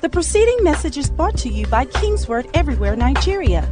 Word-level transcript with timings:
The 0.00 0.08
preceding 0.08 0.62
message 0.62 0.96
is 0.96 1.10
brought 1.10 1.36
to 1.38 1.48
you 1.48 1.66
by 1.66 1.84
Kingsword 1.84 2.48
Everywhere 2.54 2.94
Nigeria. 2.94 3.68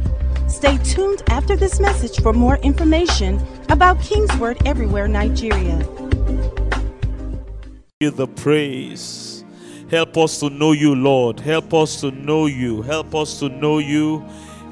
Stay 0.49 0.77
tuned 0.79 1.23
after 1.29 1.55
this 1.55 1.79
message 1.79 2.19
for 2.21 2.33
more 2.33 2.57
information 2.57 3.41
about 3.69 4.01
Kingsword 4.01 4.57
Everywhere 4.67 5.07
Nigeria. 5.07 5.87
you 8.01 8.11
the 8.11 8.27
praise. 8.27 9.45
Help 9.89 10.17
us 10.17 10.41
to 10.41 10.49
know 10.49 10.73
you, 10.73 10.95
Lord. 10.95 11.39
Help 11.39 11.73
us 11.73 12.01
to 12.01 12.11
know 12.11 12.45
you. 12.47 12.81
Help 12.81 13.15
us 13.15 13.39
to 13.39 13.47
know 13.47 13.77
you. 13.79 14.19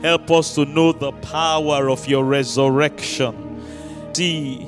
Help 0.01 0.29
us 0.31 0.55
to 0.55 0.65
know 0.65 0.91
the 0.91 1.13
power 1.13 1.89
of 1.89 2.05
your 2.05 2.25
resurrection. 2.25 3.63
See 4.13 4.67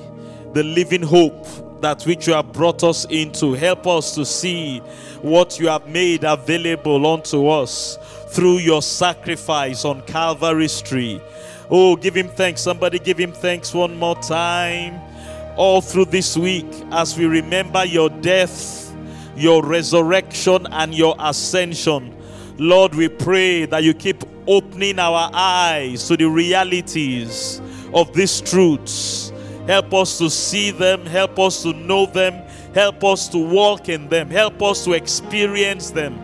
the 0.53 0.63
living 0.63 1.03
hope 1.03 1.46
that 1.81 2.03
which 2.03 2.27
you 2.27 2.33
have 2.33 2.51
brought 2.53 2.83
us 2.83 3.05
into. 3.05 3.53
Help 3.53 3.87
us 3.87 4.15
to 4.15 4.25
see 4.25 4.79
what 5.21 5.59
you 5.59 5.67
have 5.67 5.87
made 5.87 6.23
available 6.23 7.05
unto 7.05 7.47
us 7.47 7.97
through 8.29 8.57
your 8.57 8.81
sacrifice 8.81 9.85
on 9.85 10.01
Calvary's 10.03 10.81
tree. 10.81 11.21
Oh, 11.69 11.95
give 11.95 12.15
him 12.15 12.29
thanks. 12.29 12.61
Somebody 12.61 12.99
give 12.99 13.17
him 13.17 13.31
thanks 13.31 13.73
one 13.73 13.97
more 13.97 14.15
time 14.15 15.01
all 15.57 15.81
through 15.81 16.05
this 16.05 16.37
week 16.37 16.67
as 16.91 17.17
we 17.17 17.25
remember 17.25 17.83
your 17.83 18.09
death, 18.09 18.95
your 19.35 19.63
resurrection, 19.65 20.67
and 20.71 20.93
your 20.93 21.15
ascension. 21.19 22.15
Lord, 22.57 22.95
we 22.95 23.09
pray 23.09 23.65
that 23.65 23.83
you 23.83 23.93
keep 23.93 24.23
opening 24.47 24.99
our 24.99 25.29
eyes 25.33 26.07
to 26.07 26.15
the 26.15 26.29
realities 26.29 27.61
of 27.93 28.13
these 28.13 28.39
truths. 28.39 29.26
Help 29.67 29.93
us 29.93 30.17
to 30.17 30.29
see 30.29 30.71
them, 30.71 31.05
help 31.05 31.37
us 31.37 31.61
to 31.63 31.73
know 31.73 32.05
them, 32.05 32.33
help 32.73 33.03
us 33.03 33.27
to 33.27 33.37
walk 33.37 33.89
in 33.89 34.07
them, 34.07 34.29
help 34.29 34.61
us 34.63 34.85
to 34.85 34.93
experience 34.93 35.91
them, 35.91 36.17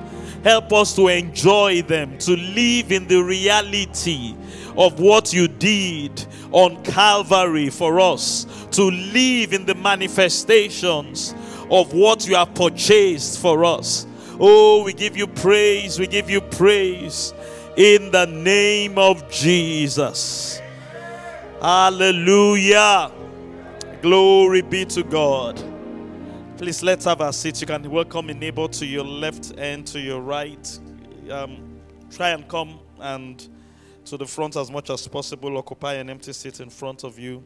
help 0.45 0.71
us 0.71 0.95
to 0.95 1.09
enjoy 1.09 1.81
them, 1.81 2.17
to 2.19 2.37
live 2.37 2.93
in 2.93 3.05
the 3.09 3.21
reality 3.21 4.33
of 4.77 4.97
what 4.99 5.33
you 5.33 5.49
did 5.49 6.25
on 6.51 6.81
Calvary 6.83 7.69
for 7.69 7.99
us, 7.99 8.45
to 8.71 8.83
live 8.83 9.51
in 9.51 9.65
the 9.65 9.75
manifestations 9.75 11.35
of 11.69 11.93
what 11.93 12.25
you 12.25 12.35
have 12.35 12.55
purchased 12.55 13.41
for 13.41 13.65
us. 13.65 14.07
Oh, 14.39 14.83
we 14.85 14.93
give 14.93 15.17
you 15.17 15.27
praise, 15.27 15.99
we 15.99 16.07
give 16.07 16.29
you 16.29 16.39
praise 16.39 17.33
in 17.75 18.09
the 18.11 18.25
name 18.25 18.97
of 18.97 19.29
Jesus. 19.29 20.61
Hallelujah. 21.61 23.11
Glory 24.03 24.61
be 24.61 24.83
to 24.83 25.01
God. 25.01 25.63
Please 26.57 26.83
let's 26.83 27.05
have 27.05 27.21
a 27.21 27.31
seat. 27.31 27.61
You 27.61 27.67
can 27.67 27.89
welcome 27.89 28.29
a 28.29 28.33
neighbor 28.33 28.67
to 28.67 28.85
your 28.85 29.05
left 29.05 29.53
and 29.57 29.87
to 29.87 29.97
your 29.97 30.19
right. 30.19 30.79
Um, 31.31 31.79
try 32.11 32.31
and 32.31 32.45
come 32.49 32.81
and 32.99 33.47
to 34.03 34.17
the 34.17 34.25
front 34.25 34.57
as 34.57 34.69
much 34.69 34.89
as 34.89 35.07
possible. 35.07 35.57
Occupy 35.57 35.93
an 35.93 36.09
empty 36.09 36.33
seat 36.33 36.59
in 36.59 36.69
front 36.69 37.05
of 37.05 37.17
you. 37.17 37.41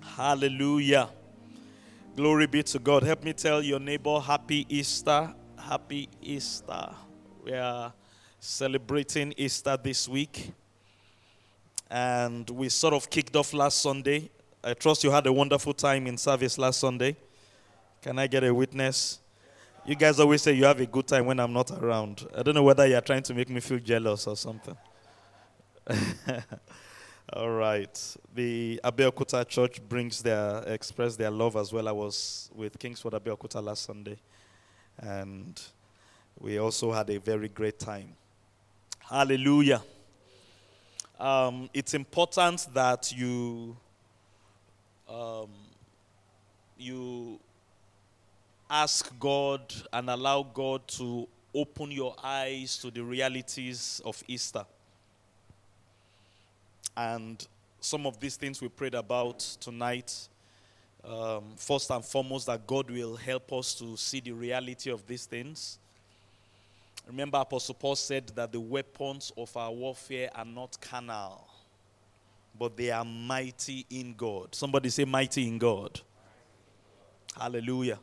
Hallelujah. 0.00 1.10
Glory 2.16 2.46
be 2.46 2.62
to 2.62 2.78
God. 2.78 3.02
Help 3.02 3.22
me 3.22 3.34
tell 3.34 3.60
your 3.60 3.80
neighbor, 3.80 4.18
Happy 4.18 4.64
Easter. 4.66 5.30
Happy 5.58 6.08
Easter. 6.22 6.88
We 7.44 7.52
are 7.52 7.92
celebrating 8.38 9.34
Easter 9.36 9.76
this 9.76 10.08
week. 10.08 10.52
And 11.90 12.48
we 12.48 12.70
sort 12.70 12.94
of 12.94 13.10
kicked 13.10 13.36
off 13.36 13.52
last 13.52 13.82
Sunday. 13.82 14.30
I 14.62 14.74
trust 14.74 15.02
you 15.04 15.10
had 15.10 15.26
a 15.26 15.32
wonderful 15.32 15.72
time 15.72 16.06
in 16.06 16.18
service 16.18 16.58
last 16.58 16.80
Sunday. 16.80 17.16
Can 18.02 18.18
I 18.18 18.26
get 18.26 18.44
a 18.44 18.52
witness? 18.52 19.18
You 19.86 19.94
guys 19.94 20.20
always 20.20 20.42
say 20.42 20.52
you 20.52 20.64
have 20.64 20.78
a 20.80 20.86
good 20.86 21.06
time 21.06 21.24
when 21.24 21.40
I'm 21.40 21.54
not 21.54 21.70
around. 21.70 22.26
I 22.36 22.42
don't 22.42 22.54
know 22.54 22.62
whether 22.62 22.86
you're 22.86 23.00
trying 23.00 23.22
to 23.22 23.32
make 23.32 23.48
me 23.48 23.60
feel 23.60 23.78
jealous 23.78 24.26
or 24.26 24.36
something. 24.36 24.76
All 27.32 27.48
right. 27.48 28.16
The 28.34 28.78
Abeokuta 28.84 29.48
Church 29.48 29.80
brings 29.88 30.22
their 30.22 30.62
express 30.66 31.16
their 31.16 31.30
love 31.30 31.56
as 31.56 31.72
well. 31.72 31.88
I 31.88 31.92
was 31.92 32.50
with 32.54 32.78
Kingsword 32.78 33.14
Abeokuta 33.14 33.64
last 33.64 33.84
Sunday, 33.84 34.18
and 34.98 35.58
we 36.38 36.58
also 36.58 36.92
had 36.92 37.08
a 37.08 37.18
very 37.18 37.48
great 37.48 37.78
time. 37.78 38.14
Hallelujah. 38.98 39.80
Um, 41.18 41.70
it's 41.72 41.94
important 41.94 42.68
that 42.74 43.10
you 43.16 43.76
um, 45.10 45.48
you 46.78 47.38
ask 48.68 49.12
God 49.18 49.60
and 49.92 50.08
allow 50.08 50.42
God 50.42 50.86
to 50.88 51.26
open 51.54 51.90
your 51.90 52.14
eyes 52.22 52.78
to 52.78 52.90
the 52.90 53.02
realities 53.02 54.00
of 54.04 54.22
Easter. 54.28 54.64
And 56.96 57.44
some 57.80 58.06
of 58.06 58.20
these 58.20 58.36
things 58.36 58.60
we 58.60 58.68
prayed 58.68 58.94
about 58.94 59.40
tonight. 59.60 60.28
Um, 61.02 61.44
first 61.56 61.90
and 61.90 62.04
foremost, 62.04 62.46
that 62.46 62.66
God 62.66 62.90
will 62.90 63.16
help 63.16 63.52
us 63.54 63.74
to 63.76 63.96
see 63.96 64.20
the 64.20 64.32
reality 64.32 64.90
of 64.90 65.06
these 65.06 65.24
things. 65.24 65.78
Remember, 67.06 67.38
Apostle 67.38 67.74
Paul 67.74 67.96
said 67.96 68.28
that 68.36 68.52
the 68.52 68.60
weapons 68.60 69.32
of 69.36 69.56
our 69.56 69.72
warfare 69.72 70.30
are 70.34 70.44
not 70.44 70.78
carnal, 70.80 71.48
but 72.60 72.76
they 72.76 72.90
are 72.90 73.06
mighty 73.06 73.86
in 73.88 74.12
God. 74.14 74.54
Somebody 74.54 74.90
say, 74.90 75.06
mighty 75.06 75.48
in 75.48 75.56
God. 75.56 75.98
Hallelujah. 77.34 77.98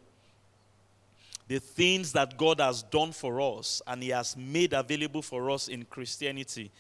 The 1.47 1.59
things 1.59 2.11
that 2.13 2.35
God 2.35 2.59
has 2.59 2.81
done 2.81 3.11
for 3.11 3.39
us 3.39 3.83
and 3.85 4.01
He 4.01 4.09
has 4.09 4.35
made 4.35 4.73
available 4.73 5.21
for 5.21 5.51
us 5.51 5.67
in 5.67 5.85
Christianity, 5.85 6.71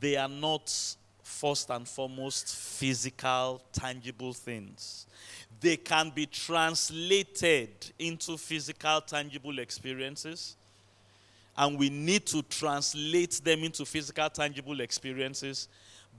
they 0.00 0.16
are 0.16 0.30
not 0.30 0.72
first 1.22 1.68
and 1.68 1.86
foremost 1.86 2.56
physical, 2.56 3.60
tangible 3.70 4.32
things. 4.32 5.06
They 5.60 5.76
can 5.76 6.12
be 6.14 6.24
translated 6.24 7.68
into 7.98 8.38
physical, 8.38 9.02
tangible 9.02 9.58
experiences. 9.58 10.56
And 11.54 11.78
we 11.78 11.90
need 11.90 12.24
to 12.28 12.40
translate 12.44 13.42
them 13.44 13.62
into 13.62 13.84
physical, 13.84 14.30
tangible 14.30 14.80
experiences. 14.80 15.68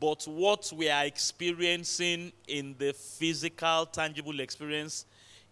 But 0.01 0.27
what 0.27 0.73
we 0.75 0.89
are 0.89 1.05
experiencing 1.05 2.33
in 2.47 2.73
the 2.79 2.91
physical, 2.91 3.85
tangible 3.85 4.39
experience, 4.39 5.05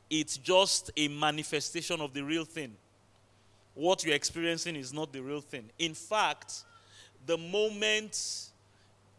it's 0.09 0.37
just 0.37 0.89
a 0.97 1.07
manifestation 1.07 2.01
of 2.01 2.15
the 2.15 2.23
real 2.23 2.45
thing. 2.45 2.75
What 3.75 4.03
you're 4.03 4.15
experiencing 4.15 4.75
is 4.75 4.91
not 4.91 5.13
the 5.13 5.21
real 5.21 5.41
thing. 5.41 5.69
In 5.77 5.93
fact, 5.93 6.63
the 7.27 7.37
moment 7.37 8.49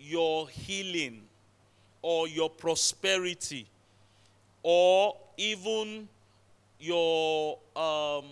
your 0.01 0.49
healing 0.49 1.23
or 2.03 2.27
your 2.27 2.51
prosperity 2.51 3.69
or 4.65 5.17
even 5.37 6.09
your 6.81 7.57
um, 7.77 8.25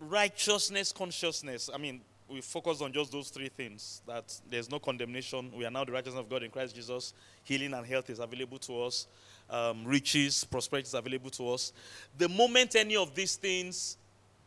righteousness 0.00 0.92
consciousness. 0.92 1.68
I 1.72 1.76
mean, 1.76 2.00
we 2.30 2.40
focus 2.40 2.82
on 2.82 2.92
just 2.92 3.10
those 3.10 3.30
three 3.30 3.48
things 3.48 4.02
that 4.06 4.38
there's 4.50 4.70
no 4.70 4.78
condemnation. 4.78 5.50
We 5.56 5.64
are 5.64 5.70
now 5.70 5.84
the 5.84 5.92
righteousness 5.92 6.20
of 6.20 6.28
God 6.28 6.42
in 6.42 6.50
Christ 6.50 6.74
Jesus. 6.74 7.14
Healing 7.44 7.72
and 7.72 7.86
health 7.86 8.10
is 8.10 8.18
available 8.18 8.58
to 8.58 8.82
us. 8.82 9.06
Um, 9.48 9.84
riches, 9.84 10.44
prosperity 10.44 10.88
is 10.88 10.94
available 10.94 11.30
to 11.30 11.50
us. 11.50 11.72
The 12.18 12.28
moment 12.28 12.76
any 12.76 12.96
of 12.96 13.14
these 13.14 13.36
things 13.36 13.96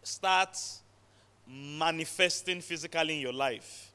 start 0.03 0.57
manifesting 1.47 2.61
physically 2.61 3.15
in 3.15 3.19
your 3.21 3.33
life, 3.33 3.91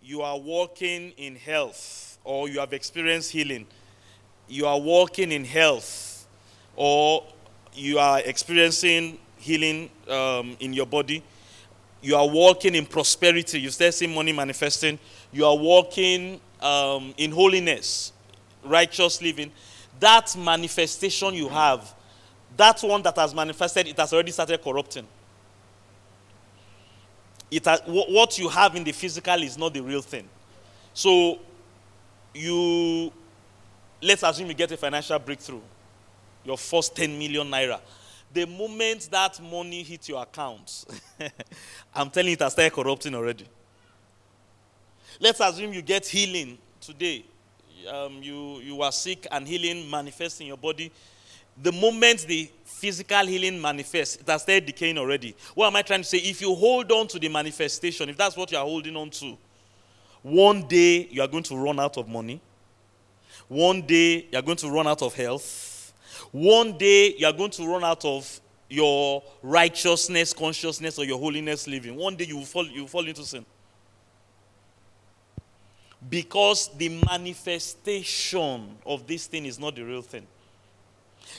you 0.00 0.22
are 0.22 0.38
walking 0.38 1.12
in 1.18 1.36
health 1.36 2.18
or 2.24 2.48
you 2.48 2.60
have 2.60 2.72
experienced 2.72 3.30
healing, 3.30 3.66
you 4.48 4.66
are 4.66 4.80
walking 4.80 5.32
in 5.32 5.44
health 5.44 6.26
or 6.76 7.24
you 7.74 7.98
are 7.98 8.20
experiencing 8.20 9.18
healing 9.36 9.90
um, 10.08 10.56
in 10.60 10.72
your 10.72 10.86
body, 10.86 11.22
you 12.02 12.16
are 12.16 12.28
walking 12.28 12.74
in 12.74 12.84
prosperity, 12.84 13.60
you 13.60 13.70
start 13.70 13.94
seeing 13.94 14.14
money 14.14 14.32
manifesting, 14.32 14.98
you 15.32 15.46
are 15.46 15.56
walking 15.56 16.40
um, 16.60 17.14
in 17.16 17.30
holiness, 17.30 18.12
righteous 18.64 19.22
living. 19.22 19.52
That 20.00 20.36
manifestation 20.36 21.32
you 21.34 21.48
have, 21.48 21.94
that 22.56 22.80
one 22.82 23.02
that 23.02 23.16
has 23.16 23.32
manifested, 23.34 23.86
it 23.86 23.96
has 23.96 24.12
already 24.12 24.32
started 24.32 24.60
corrupting. 24.62 25.06
It 27.50 27.64
has, 27.66 27.82
what 27.86 28.38
you 28.38 28.48
have 28.48 28.74
in 28.74 28.82
the 28.82 28.92
physical 28.92 29.40
is 29.42 29.56
not 29.56 29.72
the 29.72 29.80
real 29.80 30.02
thing. 30.02 30.28
So, 30.94 31.38
you, 32.34 33.12
let's 34.00 34.22
assume 34.22 34.48
you 34.48 34.54
get 34.54 34.72
a 34.72 34.76
financial 34.76 35.18
breakthrough, 35.18 35.60
your 36.44 36.58
first 36.58 36.96
10 36.96 37.16
million 37.16 37.48
naira. 37.48 37.78
The 38.32 38.46
moment 38.46 39.08
that 39.10 39.40
money 39.42 39.82
hits 39.82 40.08
your 40.08 40.22
account, 40.22 40.84
I'm 41.94 42.10
telling 42.10 42.28
you, 42.28 42.34
it 42.34 42.40
has 42.42 42.52
started 42.52 42.72
corrupting 42.72 43.14
already. 43.14 43.46
Let's 45.20 45.40
assume 45.40 45.72
you 45.72 45.82
get 45.82 46.06
healing 46.06 46.58
today. 46.80 47.24
Um, 47.92 48.22
you, 48.22 48.60
you 48.60 48.82
are 48.82 48.92
sick 48.92 49.26
and 49.30 49.46
healing 49.46 49.90
manifests 49.90 50.40
in 50.40 50.46
your 50.46 50.56
body. 50.56 50.90
the 51.60 51.72
moment 51.72 52.20
the 52.26 52.50
physical 52.64 53.26
healing 53.26 53.60
manifests, 53.60 54.16
it 54.16 54.26
has 54.28 54.42
started 54.42 54.66
decaying 54.66 54.98
already. 54.98 55.34
What 55.54 55.66
am 55.66 55.76
I 55.76 55.82
trying 55.82 56.00
to 56.00 56.08
say? 56.08 56.18
If 56.18 56.40
you 56.40 56.54
hold 56.54 56.90
on 56.92 57.06
to 57.08 57.18
the 57.18 57.28
manifestation, 57.28 58.08
if 58.08 58.16
that's 58.16 58.36
what 58.36 58.50
you 58.50 58.58
are 58.58 58.64
holding 58.64 58.96
on 58.96 59.10
to, 59.10 59.36
one 60.22 60.66
day 60.66 61.08
you 61.10 61.20
are 61.20 61.28
going 61.28 61.42
to 61.44 61.56
run 61.56 61.78
out 61.80 61.96
of 61.98 62.08
money. 62.08 62.40
One 63.48 63.82
day 63.82 64.26
you 64.30 64.38
are 64.38 64.42
going 64.42 64.56
to 64.58 64.70
run 64.70 64.86
out 64.86 65.02
of 65.02 65.14
health. 65.14 65.71
One 66.30 66.78
day 66.78 67.14
you 67.18 67.26
are 67.26 67.32
going 67.32 67.50
to 67.52 67.66
run 67.66 67.84
out 67.84 68.04
of 68.04 68.40
your 68.68 69.22
righteousness, 69.42 70.32
consciousness, 70.32 70.98
or 70.98 71.04
your 71.04 71.18
holiness 71.18 71.66
living. 71.66 71.94
One 71.96 72.16
day 72.16 72.24
you 72.24 72.38
will 72.38 72.44
fall, 72.44 72.66
you 72.66 72.82
will 72.82 72.88
fall 72.88 73.06
into 73.06 73.24
sin. 73.24 73.44
Because 76.08 76.68
the 76.76 76.88
manifestation 77.06 78.76
of 78.84 79.06
this 79.06 79.26
thing 79.26 79.46
is 79.46 79.58
not 79.58 79.76
the 79.76 79.82
real 79.82 80.02
thing. 80.02 80.26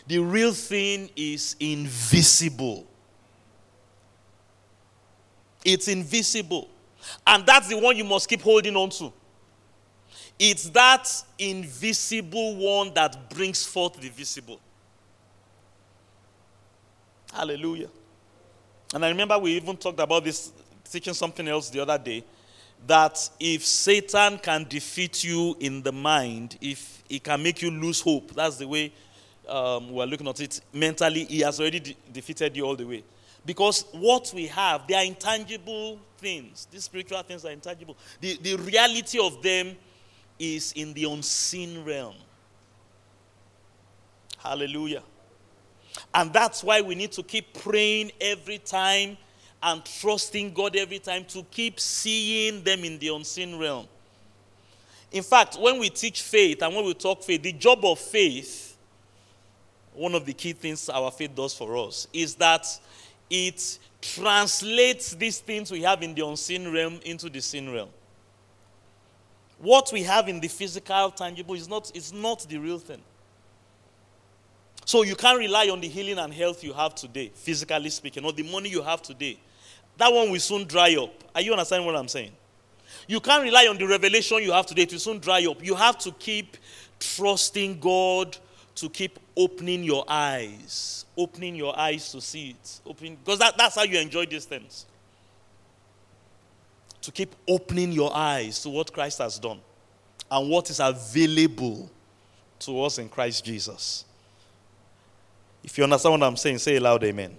The 0.07 0.19
real 0.19 0.53
thing 0.53 1.09
is 1.15 1.55
invisible. 1.59 2.87
It's 5.65 5.87
invisible. 5.87 6.69
And 7.25 7.45
that's 7.45 7.67
the 7.67 7.77
one 7.77 7.97
you 7.97 8.03
must 8.03 8.29
keep 8.29 8.41
holding 8.41 8.75
on 8.75 8.89
to. 8.91 9.11
It's 10.39 10.69
that 10.69 11.09
invisible 11.37 12.55
one 12.55 12.93
that 12.93 13.29
brings 13.29 13.65
forth 13.65 13.99
the 13.99 14.09
visible. 14.09 14.59
Hallelujah. 17.33 17.89
And 18.93 19.03
I 19.03 19.09
remember 19.09 19.37
we 19.39 19.53
even 19.53 19.75
talked 19.75 19.99
about 19.99 20.23
this, 20.23 20.51
teaching 20.89 21.15
something 21.15 21.47
else 21.47 21.69
the 21.69 21.79
other 21.79 21.97
day. 21.97 22.23
That 22.85 23.29
if 23.39 23.65
Satan 23.65 24.37
can 24.37 24.65
defeat 24.69 25.23
you 25.23 25.55
in 25.59 25.81
the 25.81 25.91
mind, 25.91 26.57
if 26.61 27.01
he 27.07 27.19
can 27.19 27.41
make 27.41 27.61
you 27.61 27.71
lose 27.71 28.01
hope, 28.01 28.33
that's 28.35 28.57
the 28.57 28.67
way 28.67 28.91
um, 29.47 29.91
we're 29.91 30.05
looking 30.05 30.27
at 30.27 30.39
it 30.41 30.61
mentally, 30.73 31.25
he 31.25 31.39
has 31.39 31.59
already 31.59 31.79
de- 31.79 31.97
defeated 32.11 32.55
you 32.55 32.65
all 32.65 32.75
the 32.75 32.85
way. 32.85 33.03
Because 33.45 33.85
what 33.91 34.31
we 34.33 34.47
have, 34.47 34.87
they 34.87 34.95
are 34.95 35.03
intangible 35.03 35.99
things. 36.17 36.67
These 36.71 36.85
spiritual 36.85 37.21
things 37.23 37.43
are 37.45 37.51
intangible. 37.51 37.97
The, 38.21 38.37
the 38.41 38.55
reality 38.57 39.19
of 39.19 39.41
them 39.41 39.75
is 40.39 40.71
in 40.73 40.93
the 40.93 41.05
unseen 41.05 41.83
realm. 41.83 42.15
Hallelujah. 44.37 45.03
And 46.13 46.31
that's 46.33 46.63
why 46.63 46.81
we 46.81 46.95
need 46.95 47.11
to 47.13 47.23
keep 47.23 47.53
praying 47.53 48.11
every 48.19 48.57
time 48.57 49.17
and 49.61 49.83
trusting 49.85 50.53
God 50.53 50.75
every 50.75 50.99
time 50.99 51.25
to 51.25 51.43
keep 51.49 51.79
seeing 51.79 52.63
them 52.63 52.83
in 52.83 52.99
the 52.99 53.09
unseen 53.09 53.57
realm. 53.57 53.87
In 55.11 55.23
fact, 55.23 55.57
when 55.59 55.79
we 55.79 55.89
teach 55.89 56.21
faith 56.21 56.61
and 56.61 56.75
when 56.75 56.85
we 56.85 56.93
talk 56.93 57.23
faith, 57.23 57.43
the 57.43 57.53
job 57.53 57.85
of 57.85 57.99
faith, 57.99 58.75
one 59.93 60.15
of 60.15 60.25
the 60.25 60.33
key 60.33 60.53
things 60.53 60.89
our 60.89 61.11
faith 61.11 61.35
does 61.35 61.53
for 61.53 61.77
us, 61.77 62.07
is 62.11 62.35
that 62.35 62.67
it 63.29 63.79
translates 64.01 65.11
these 65.11 65.39
things 65.39 65.71
we 65.71 65.81
have 65.83 66.03
in 66.03 66.13
the 66.13 66.25
unseen 66.25 66.71
realm 66.71 66.99
into 67.05 67.29
the 67.29 67.39
seen 67.39 67.71
realm. 67.71 67.89
What 69.59 69.91
we 69.93 70.03
have 70.03 70.27
in 70.27 70.41
the 70.41 70.49
physical, 70.49 71.11
tangible, 71.11 71.55
is 71.55 71.69
not, 71.69 71.91
is 71.95 72.11
not 72.11 72.45
the 72.49 72.57
real 72.57 72.79
thing. 72.79 73.01
So 74.85 75.03
you 75.03 75.15
can't 75.15 75.39
rely 75.39 75.69
on 75.69 75.79
the 75.79 75.87
healing 75.87 76.19
and 76.19 76.33
health 76.33 76.63
you 76.63 76.73
have 76.73 76.95
today, 76.95 77.31
physically 77.33 77.89
speaking, 77.89 78.25
or 78.25 78.33
the 78.33 78.43
money 78.43 78.69
you 78.69 78.81
have 78.81 79.01
today. 79.01 79.39
That 79.97 80.11
one 80.11 80.31
will 80.31 80.39
soon 80.39 80.65
dry 80.65 80.95
up. 80.95 81.13
Are 81.35 81.41
you 81.41 81.51
understanding 81.51 81.85
what 81.85 81.95
I'm 81.95 82.07
saying? 82.07 82.31
You 83.07 83.19
can't 83.19 83.43
rely 83.43 83.67
on 83.67 83.77
the 83.77 83.87
revelation 83.87 84.41
you 84.41 84.51
have 84.51 84.65
today 84.65 84.85
to 84.85 84.99
soon 84.99 85.19
dry 85.19 85.45
up. 85.45 85.63
You 85.63 85.75
have 85.75 85.97
to 85.99 86.11
keep 86.13 86.57
trusting 86.99 87.79
God 87.79 88.37
to 88.75 88.89
keep 88.89 89.19
opening 89.35 89.83
your 89.83 90.03
eyes, 90.07 91.05
opening 91.17 91.55
your 91.55 91.77
eyes 91.77 92.11
to 92.11 92.21
see 92.21 92.51
it. 92.51 92.81
Because 92.99 93.39
that, 93.39 93.57
that's 93.57 93.75
how 93.75 93.83
you 93.83 93.99
enjoy 93.99 94.25
these 94.25 94.45
things. 94.45 94.85
To 97.01 97.11
keep 97.11 97.35
opening 97.47 97.91
your 97.91 98.15
eyes 98.15 98.61
to 98.63 98.69
what 98.69 98.91
Christ 98.91 99.19
has 99.19 99.37
done 99.37 99.59
and 100.31 100.49
what 100.49 100.69
is 100.69 100.79
available 100.79 101.89
to 102.59 102.81
us 102.81 102.97
in 102.97 103.09
Christ 103.09 103.43
Jesus. 103.43 104.05
If 105.63 105.77
you 105.77 105.83
understand 105.83 106.19
what 106.19 106.27
I'm 106.27 106.37
saying, 106.37 106.57
say 106.57 106.77
loud 106.79 107.03
amen. 107.03 107.31
amen. 107.31 107.37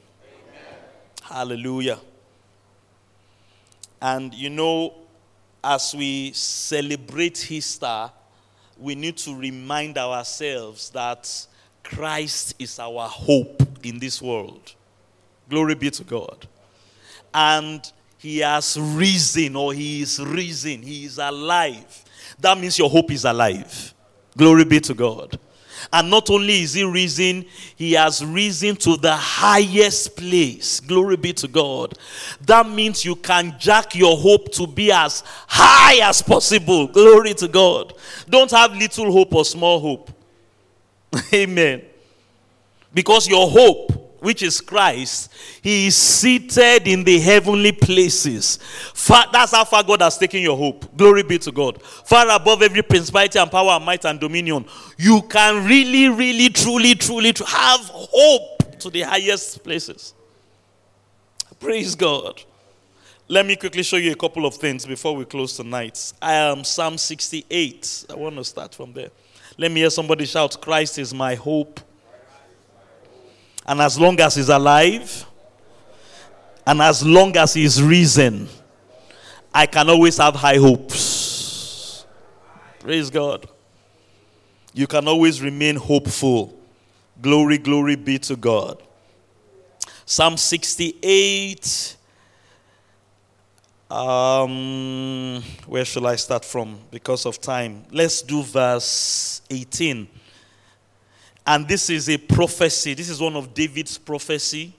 Hallelujah. 1.22 1.98
And 4.00 4.32
you 4.34 4.50
know, 4.50 4.94
as 5.62 5.94
we 5.94 6.32
celebrate 6.32 7.50
Easter, 7.50 8.10
we 8.78 8.94
need 8.94 9.16
to 9.18 9.34
remind 9.34 9.98
ourselves 9.98 10.90
that 10.90 11.46
Christ 11.82 12.54
is 12.58 12.78
our 12.78 13.08
hope 13.08 13.62
in 13.82 13.98
this 13.98 14.20
world. 14.20 14.74
Glory 15.48 15.74
be 15.74 15.90
to 15.90 16.04
God. 16.04 16.46
And 17.32 17.90
he 18.18 18.38
has 18.38 18.78
risen, 18.80 19.54
or 19.56 19.74
he 19.74 20.02
is 20.02 20.18
risen, 20.18 20.82
he 20.82 21.04
is 21.04 21.18
alive. 21.18 22.04
That 22.40 22.58
means 22.58 22.78
your 22.78 22.88
hope 22.88 23.10
is 23.10 23.24
alive. 23.24 23.92
Glory 24.36 24.64
be 24.64 24.80
to 24.80 24.94
God. 24.94 25.38
And 25.92 26.10
not 26.10 26.30
only 26.30 26.62
is 26.62 26.74
he 26.74 26.84
risen, 26.84 27.46
he 27.76 27.92
has 27.92 28.24
risen 28.24 28.76
to 28.76 28.96
the 28.96 29.14
highest 29.14 30.16
place. 30.16 30.80
Glory 30.80 31.16
be 31.16 31.32
to 31.34 31.48
God. 31.48 31.94
That 32.42 32.68
means 32.68 33.04
you 33.04 33.16
can 33.16 33.56
jack 33.58 33.94
your 33.94 34.16
hope 34.16 34.52
to 34.52 34.66
be 34.66 34.90
as 34.92 35.22
high 35.46 36.06
as 36.08 36.22
possible. 36.22 36.86
Glory 36.86 37.34
to 37.34 37.48
God. 37.48 37.94
Don't 38.28 38.50
have 38.50 38.74
little 38.76 39.10
hope 39.12 39.34
or 39.34 39.44
small 39.44 39.80
hope. 39.80 40.10
Amen. 41.32 41.82
Because 42.92 43.28
your 43.28 43.48
hope 43.48 44.03
which 44.24 44.42
is 44.42 44.58
Christ, 44.60 45.30
he 45.62 45.88
is 45.88 45.96
seated 45.96 46.88
in 46.88 47.04
the 47.04 47.20
heavenly 47.20 47.72
places. 47.72 48.58
That's 49.30 49.52
how 49.52 49.64
far 49.64 49.84
God 49.84 50.00
has 50.00 50.16
taken 50.16 50.40
your 50.40 50.56
hope. 50.56 50.96
Glory 50.96 51.22
be 51.22 51.38
to 51.40 51.52
God. 51.52 51.82
Far 51.82 52.34
above 52.34 52.62
every 52.62 52.80
principality 52.80 53.38
and 53.38 53.50
power 53.50 53.72
and 53.72 53.84
might 53.84 54.04
and 54.06 54.18
dominion. 54.18 54.64
You 54.96 55.20
can 55.22 55.66
really, 55.66 56.08
really, 56.08 56.48
truly, 56.48 56.94
truly 56.94 57.34
have 57.46 57.80
hope 57.82 58.78
to 58.78 58.88
the 58.88 59.02
highest 59.02 59.62
places. 59.62 60.14
Praise 61.60 61.94
God. 61.94 62.42
Let 63.28 63.44
me 63.44 63.56
quickly 63.56 63.82
show 63.82 63.96
you 63.96 64.12
a 64.12 64.16
couple 64.16 64.46
of 64.46 64.54
things 64.54 64.86
before 64.86 65.14
we 65.14 65.26
close 65.26 65.54
tonight. 65.54 66.14
I 66.22 66.32
am 66.32 66.64
Psalm 66.64 66.96
68. 66.96 68.06
I 68.08 68.14
want 68.14 68.36
to 68.36 68.44
start 68.44 68.74
from 68.74 68.94
there. 68.94 69.10
Let 69.58 69.70
me 69.70 69.80
hear 69.80 69.90
somebody 69.90 70.24
shout, 70.24 70.58
Christ 70.62 70.98
is 70.98 71.12
my 71.12 71.34
hope 71.34 71.78
and 73.66 73.80
as 73.80 73.98
long 73.98 74.20
as 74.20 74.34
he's 74.34 74.48
alive, 74.48 75.26
and 76.66 76.80
as 76.80 77.04
long 77.04 77.36
as 77.36 77.54
he's 77.54 77.82
risen, 77.82 78.48
I 79.52 79.66
can 79.66 79.88
always 79.88 80.16
have 80.18 80.34
high 80.34 80.56
hopes. 80.56 82.04
Praise 82.80 83.10
God. 83.10 83.48
You 84.72 84.86
can 84.86 85.06
always 85.06 85.40
remain 85.40 85.76
hopeful. 85.76 86.58
Glory, 87.22 87.58
glory 87.58 87.96
be 87.96 88.18
to 88.18 88.36
God. 88.36 88.82
Psalm 90.04 90.36
68. 90.36 91.96
Um, 93.90 95.42
where 95.66 95.84
shall 95.84 96.06
I 96.06 96.16
start 96.16 96.44
from? 96.44 96.78
Because 96.90 97.26
of 97.26 97.40
time. 97.40 97.84
Let's 97.92 98.20
do 98.22 98.42
verse 98.42 99.42
18. 99.48 100.08
And 101.46 101.68
this 101.68 101.90
is 101.90 102.08
a 102.08 102.16
prophecy. 102.16 102.94
This 102.94 103.10
is 103.10 103.20
one 103.20 103.36
of 103.36 103.52
David's 103.52 103.98
prophecy. 103.98 104.72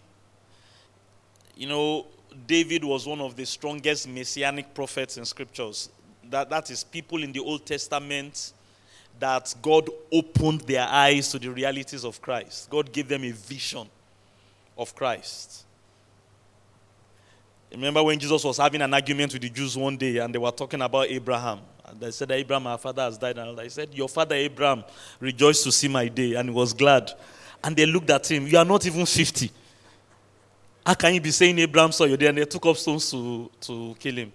You 1.56 1.68
know, 1.68 2.08
David 2.48 2.84
was 2.84 3.06
one 3.06 3.22
of 3.22 3.36
the 3.36 3.46
strongest 3.46 4.08
messianic 4.08 4.74
prophets 4.74 5.18
in 5.18 5.26
scriptures. 5.26 5.90
That, 6.30 6.50
that 6.50 6.72
is, 6.72 6.84
people 6.84 7.24
in 7.24 7.32
the 7.32 7.40
Old 7.40 7.66
Testament 7.66 8.54
that 9.20 9.54
God 9.62 9.90
opened 10.12 10.62
their 10.62 10.88
eyes 10.88 11.30
to 11.32 11.40
the 11.40 11.50
realities 11.50 12.04
of 12.04 12.22
Christ. 12.22 12.70
God 12.70 12.92
gave 12.92 13.08
them 13.08 13.24
a 13.24 13.32
vision 13.32 13.88
of 14.78 14.94
Christ. 14.96 15.65
Remember 17.76 18.02
when 18.02 18.18
Jesus 18.18 18.42
was 18.42 18.58
having 18.58 18.82
an 18.82 18.94
argument 18.94 19.34
with 19.34 19.42
the 19.42 19.50
Jews 19.50 19.76
one 19.76 19.98
day 19.98 20.18
and 20.18 20.34
they 20.34 20.40
were 20.40 20.52
talking 20.52 20.82
about 20.82 21.08
Abraham? 21.08 21.60
And 21.86 22.00
they 22.00 22.10
said, 22.12 22.32
Abraham, 22.32 22.68
our 22.68 22.78
father 22.78 23.02
has 23.02 23.18
died. 23.18 23.38
And 23.38 23.60
I 23.60 23.68
said, 23.68 23.94
Your 23.94 24.08
father 24.08 24.36
Abraham 24.36 24.86
rejoiced 25.20 25.66
to 25.66 25.74
see 25.74 25.90
my 25.90 26.08
day 26.08 26.36
and 26.36 26.50
he 26.50 26.56
was 26.56 26.74
glad. 26.74 27.12
And 27.62 27.76
they 27.76 27.86
looked 27.86 28.10
at 28.10 28.32
him, 28.32 28.48
You 28.48 28.60
are 28.60 28.66
not 28.66 28.86
even 28.86 29.06
50. 29.06 29.52
How 30.86 30.94
can 30.94 31.16
you 31.16 31.22
be 31.22 31.32
saying 31.32 31.60
Abraham 31.60 31.92
saw 31.92 32.06
you 32.06 32.16
there? 32.16 32.30
And 32.30 32.38
they 32.38 32.46
took 32.46 32.66
up 32.66 32.78
stones 32.78 33.12
to, 33.12 33.52
to 33.60 33.96
kill 34.00 34.16
him. 34.16 34.32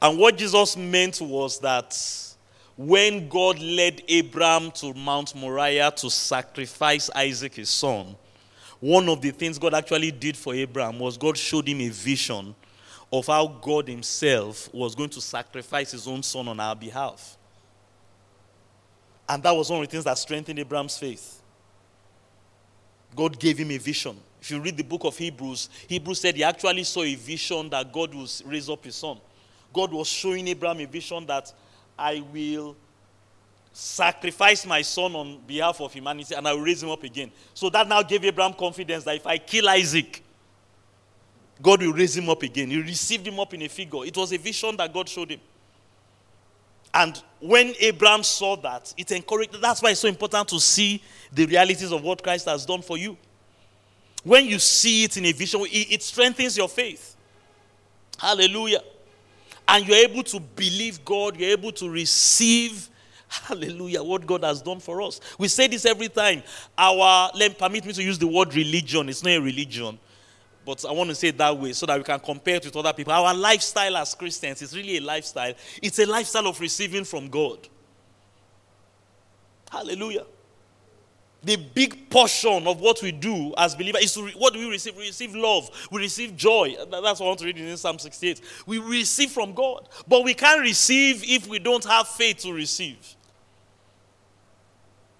And 0.00 0.16
what 0.16 0.36
Jesus 0.36 0.76
meant 0.76 1.20
was 1.20 1.58
that 1.58 1.98
when 2.76 3.28
God 3.28 3.58
led 3.58 4.00
Abraham 4.06 4.70
to 4.72 4.94
Mount 4.94 5.34
Moriah 5.34 5.90
to 5.96 6.08
sacrifice 6.08 7.10
Isaac, 7.10 7.54
his 7.54 7.70
son, 7.70 8.14
one 8.84 9.08
of 9.08 9.22
the 9.22 9.30
things 9.30 9.58
God 9.58 9.72
actually 9.72 10.10
did 10.10 10.36
for 10.36 10.54
Abraham 10.54 10.98
was 10.98 11.16
God 11.16 11.38
showed 11.38 11.66
him 11.66 11.80
a 11.80 11.88
vision 11.88 12.54
of 13.10 13.26
how 13.26 13.46
God 13.46 13.88
Himself 13.88 14.68
was 14.74 14.94
going 14.94 15.08
to 15.08 15.22
sacrifice 15.22 15.92
His 15.92 16.06
own 16.06 16.22
Son 16.22 16.46
on 16.48 16.60
our 16.60 16.76
behalf. 16.76 17.38
And 19.26 19.42
that 19.42 19.52
was 19.52 19.70
one 19.70 19.80
of 19.80 19.86
the 19.86 19.90
things 19.90 20.04
that 20.04 20.18
strengthened 20.18 20.58
Abraham's 20.58 20.98
faith. 20.98 21.40
God 23.16 23.40
gave 23.40 23.56
him 23.56 23.70
a 23.70 23.78
vision. 23.78 24.18
If 24.38 24.50
you 24.50 24.60
read 24.60 24.76
the 24.76 24.84
book 24.84 25.04
of 25.04 25.16
Hebrews, 25.16 25.70
Hebrews 25.88 26.20
said 26.20 26.34
he 26.34 26.44
actually 26.44 26.84
saw 26.84 27.04
a 27.04 27.14
vision 27.14 27.70
that 27.70 27.90
God 27.90 28.14
would 28.14 28.30
raise 28.44 28.68
up 28.68 28.84
his 28.84 28.96
son. 28.96 29.16
God 29.72 29.94
was 29.94 30.08
showing 30.08 30.46
Abraham 30.48 30.80
a 30.80 30.84
vision 30.84 31.24
that 31.24 31.50
I 31.98 32.22
will 32.34 32.76
sacrifice 33.76 34.64
my 34.64 34.82
son 34.82 35.14
on 35.16 35.40
behalf 35.46 35.80
of 35.80 35.92
humanity 35.92 36.32
and 36.32 36.46
I 36.46 36.52
will 36.52 36.60
raise 36.60 36.82
him 36.82 36.90
up 36.90 37.02
again. 37.02 37.32
So 37.52 37.68
that 37.70 37.88
now 37.88 38.02
gave 38.02 38.24
Abraham 38.24 38.54
confidence 38.54 39.02
that 39.04 39.16
if 39.16 39.26
I 39.26 39.36
kill 39.36 39.68
Isaac, 39.68 40.22
God 41.60 41.82
will 41.82 41.92
raise 41.92 42.16
him 42.16 42.30
up 42.30 42.42
again. 42.42 42.70
He 42.70 42.80
received 42.80 43.26
him 43.26 43.40
up 43.40 43.52
in 43.52 43.62
a 43.62 43.68
figure. 43.68 44.04
It 44.04 44.16
was 44.16 44.32
a 44.32 44.38
vision 44.38 44.76
that 44.76 44.92
God 44.92 45.08
showed 45.08 45.30
him. 45.30 45.40
And 46.94 47.20
when 47.40 47.74
Abraham 47.80 48.22
saw 48.22 48.54
that, 48.56 48.94
it 48.96 49.10
encouraged. 49.10 49.60
That's 49.60 49.82
why 49.82 49.90
it's 49.90 50.00
so 50.00 50.06
important 50.06 50.48
to 50.50 50.60
see 50.60 51.02
the 51.32 51.44
realities 51.44 51.90
of 51.90 52.04
what 52.04 52.22
Christ 52.22 52.46
has 52.46 52.64
done 52.64 52.82
for 52.82 52.96
you. 52.96 53.16
When 54.22 54.46
you 54.46 54.60
see 54.60 55.02
it 55.02 55.16
in 55.16 55.24
a 55.24 55.32
vision, 55.32 55.60
it, 55.64 56.02
strengthens 56.02 56.56
your 56.56 56.68
faith. 56.68 57.16
Hallelujah. 58.16 58.82
And 59.66 59.86
you're 59.86 59.96
able 59.96 60.22
to 60.22 60.38
believe 60.38 61.04
God, 61.04 61.36
you're 61.36 61.50
able 61.50 61.72
to 61.72 61.90
receive, 61.90 62.88
hallelujah, 63.42 64.02
what 64.02 64.26
God 64.26 64.44
has 64.44 64.62
done 64.62 64.80
for 64.80 65.02
us. 65.02 65.20
We 65.38 65.48
say 65.48 65.66
this 65.66 65.84
every 65.86 66.08
time. 66.08 66.42
Our, 66.76 67.30
let 67.34 67.58
permit 67.58 67.84
me 67.84 67.92
to 67.92 68.02
use 68.02 68.18
the 68.18 68.26
word 68.26 68.54
religion. 68.54 69.08
It's 69.08 69.22
not 69.22 69.30
a 69.30 69.40
religion, 69.40 69.98
but 70.64 70.84
I 70.84 70.92
want 70.92 71.10
to 71.10 71.14
say 71.14 71.28
it 71.28 71.38
that 71.38 71.56
way 71.56 71.72
so 71.72 71.86
that 71.86 71.98
we 71.98 72.04
can 72.04 72.20
compare 72.20 72.56
it 72.56 72.64
with 72.64 72.76
other 72.76 72.92
people. 72.92 73.12
Our 73.12 73.34
lifestyle 73.34 73.96
as 73.96 74.14
Christians 74.14 74.62
is 74.62 74.76
really 74.76 74.98
a 74.98 75.00
lifestyle, 75.00 75.54
it's 75.82 75.98
a 75.98 76.06
lifestyle 76.06 76.46
of 76.46 76.60
receiving 76.60 77.04
from 77.04 77.28
God. 77.28 77.68
Hallelujah 79.70 80.24
the 81.44 81.56
big 81.56 82.08
portion 82.10 82.66
of 82.66 82.80
what 82.80 83.02
we 83.02 83.12
do 83.12 83.52
as 83.56 83.74
believers 83.74 84.02
is 84.02 84.16
re- 84.16 84.34
what 84.36 84.52
do 84.52 84.58
we 84.58 84.70
receive? 84.70 84.96
We 84.96 85.06
receive 85.06 85.34
love, 85.34 85.70
we 85.90 86.00
receive 86.00 86.36
joy. 86.36 86.74
That's 86.90 87.20
what 87.20 87.22
I 87.22 87.24
want 87.24 87.38
to 87.40 87.46
read 87.46 87.58
in 87.58 87.76
Psalm 87.76 87.98
68. 87.98 88.40
We 88.66 88.78
receive 88.78 89.30
from 89.30 89.52
God, 89.52 89.88
but 90.08 90.24
we 90.24 90.34
can't 90.34 90.60
receive 90.60 91.22
if 91.24 91.46
we 91.46 91.58
don't 91.58 91.84
have 91.84 92.08
faith 92.08 92.38
to 92.38 92.52
receive. 92.52 93.13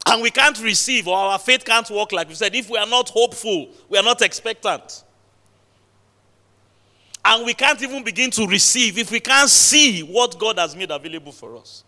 And 0.06 0.22
we 0.22 0.30
can't 0.30 0.60
receive, 0.62 1.08
or 1.08 1.16
our 1.16 1.38
faith 1.38 1.64
can't 1.64 1.88
work 1.90 2.12
like 2.12 2.28
we 2.28 2.34
said, 2.34 2.54
if 2.54 2.68
we 2.68 2.76
are 2.76 2.86
not 2.86 3.08
hopeful, 3.08 3.68
we 3.88 3.96
are 3.96 4.02
not 4.02 4.20
expectant. 4.20 5.02
And 7.24 7.46
we 7.46 7.54
can't 7.54 7.80
even 7.82 8.04
begin 8.04 8.30
to 8.32 8.46
receive 8.46 8.98
if 8.98 9.10
we 9.10 9.18
can't 9.18 9.48
see 9.48 10.02
what 10.02 10.38
God 10.38 10.58
has 10.58 10.76
made 10.76 10.90
available 10.90 11.32
for 11.32 11.56
us. 11.56 11.82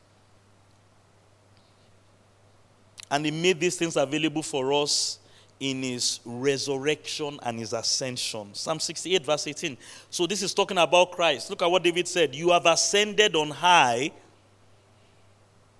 And 3.10 3.24
He 3.24 3.30
made 3.30 3.60
these 3.60 3.76
things 3.76 3.96
available 3.96 4.42
for 4.42 4.72
us 4.72 5.18
in 5.60 5.82
His 5.82 6.20
resurrection 6.24 7.38
and 7.42 7.58
His 7.58 7.74
ascension. 7.74 8.54
Psalm 8.54 8.80
68, 8.80 9.26
verse 9.26 9.46
18. 9.46 9.76
So 10.08 10.26
this 10.26 10.42
is 10.42 10.54
talking 10.54 10.78
about 10.78 11.12
Christ. 11.12 11.50
Look 11.50 11.60
at 11.60 11.70
what 11.70 11.82
David 11.82 12.08
said 12.08 12.34
You 12.34 12.50
have 12.50 12.64
ascended 12.64 13.36
on 13.36 13.50
high. 13.50 14.12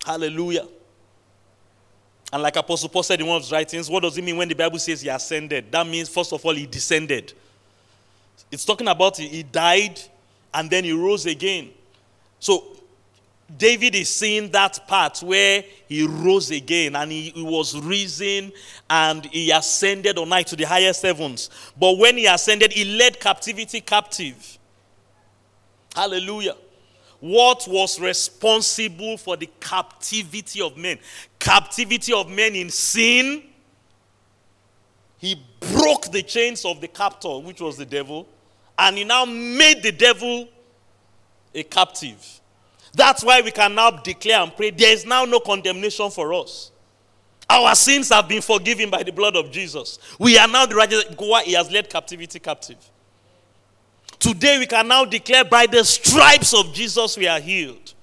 Hallelujah. 0.04 0.68
And 2.32 2.42
like 2.42 2.56
Apostle 2.56 2.88
Paul 2.88 3.02
said 3.02 3.20
in 3.20 3.26
one 3.26 3.36
of 3.36 3.42
his 3.42 3.52
writings, 3.52 3.88
what 3.88 4.02
does 4.02 4.18
it 4.18 4.24
mean 4.24 4.36
when 4.36 4.48
the 4.48 4.54
Bible 4.54 4.78
says 4.78 5.00
he 5.00 5.08
ascended? 5.08 5.70
That 5.70 5.86
means, 5.86 6.08
first 6.08 6.32
of 6.32 6.44
all, 6.44 6.54
he 6.54 6.66
descended. 6.66 7.32
It's 8.50 8.64
talking 8.64 8.88
about 8.88 9.16
he 9.16 9.42
died 9.42 10.00
and 10.52 10.68
then 10.70 10.84
he 10.84 10.92
rose 10.92 11.26
again. 11.26 11.70
So 12.40 12.64
David 13.56 13.94
is 13.94 14.08
seeing 14.08 14.50
that 14.50 14.86
part 14.88 15.22
where 15.22 15.64
he 15.88 16.04
rose 16.04 16.50
again 16.50 16.96
and 16.96 17.12
he, 17.12 17.30
he, 17.30 17.42
was 17.42 17.78
risen 17.78 18.52
and 18.90 19.24
he 19.26 19.50
ascended 19.52 20.18
on 20.18 20.28
night 20.28 20.48
to 20.48 20.56
the 20.56 20.64
highest 20.64 21.02
heavens. 21.02 21.48
But 21.78 21.96
when 21.98 22.16
he 22.16 22.26
ascended, 22.26 22.72
he 22.72 22.84
led 22.96 23.20
captivity 23.20 23.80
captive. 23.80 24.58
Hallelujah. 25.94 26.56
What 27.20 27.66
was 27.68 27.98
responsible 27.98 29.16
for 29.16 29.36
the 29.36 29.48
captivity 29.60 30.60
of 30.60 30.76
men? 30.76 30.98
Captivity 31.38 32.12
of 32.12 32.28
men 32.28 32.54
in 32.54 32.70
sin. 32.70 33.42
He 35.18 35.40
broke 35.60 36.12
the 36.12 36.22
chains 36.22 36.64
of 36.64 36.80
the 36.80 36.88
captor, 36.88 37.38
which 37.38 37.60
was 37.60 37.76
the 37.76 37.86
devil, 37.86 38.28
and 38.78 38.98
he 38.98 39.04
now 39.04 39.24
made 39.24 39.82
the 39.82 39.92
devil 39.92 40.48
a 41.54 41.62
captive. 41.62 42.40
That's 42.94 43.24
why 43.24 43.40
we 43.40 43.50
can 43.50 43.74
now 43.74 43.90
declare 43.90 44.40
and 44.40 44.54
pray 44.54 44.70
there 44.70 44.92
is 44.92 45.06
now 45.06 45.24
no 45.24 45.40
condemnation 45.40 46.10
for 46.10 46.34
us. 46.34 46.70
Our 47.48 47.74
sins 47.74 48.08
have 48.10 48.28
been 48.28 48.42
forgiven 48.42 48.90
by 48.90 49.02
the 49.02 49.12
blood 49.12 49.36
of 49.36 49.50
Jesus. 49.50 49.98
We 50.18 50.36
are 50.38 50.48
now 50.48 50.66
the 50.66 50.74
righteous 50.74 51.04
He 51.44 51.52
has 51.52 51.70
led 51.70 51.88
captivity 51.88 52.38
captive. 52.38 52.78
Today 54.18 54.58
we 54.58 54.66
can 54.66 54.88
now 54.88 55.04
declare 55.04 55.44
by 55.44 55.66
the 55.66 55.84
stripes 55.84 56.54
of 56.54 56.72
Jesus 56.72 57.16
we 57.16 57.26
are 57.26 57.40
healed. 57.40 57.94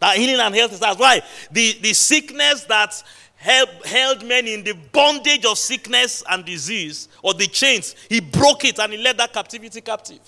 That 0.00 0.16
healing 0.16 0.40
and 0.40 0.54
health 0.54 0.72
is 0.72 0.80
that's 0.80 0.98
Why? 0.98 1.20
The, 1.50 1.78
the 1.80 1.92
sickness 1.92 2.64
that 2.64 3.02
held, 3.36 3.68
held 3.84 4.24
men 4.24 4.46
in 4.46 4.64
the 4.64 4.74
bondage 4.92 5.44
of 5.44 5.58
sickness 5.58 6.22
and 6.28 6.44
disease, 6.44 7.08
or 7.22 7.34
the 7.34 7.46
chains, 7.46 7.94
he 8.08 8.20
broke 8.20 8.64
it 8.64 8.78
and 8.78 8.92
he 8.92 8.98
led 8.98 9.18
that 9.18 9.32
captivity 9.32 9.80
captive. 9.80 10.20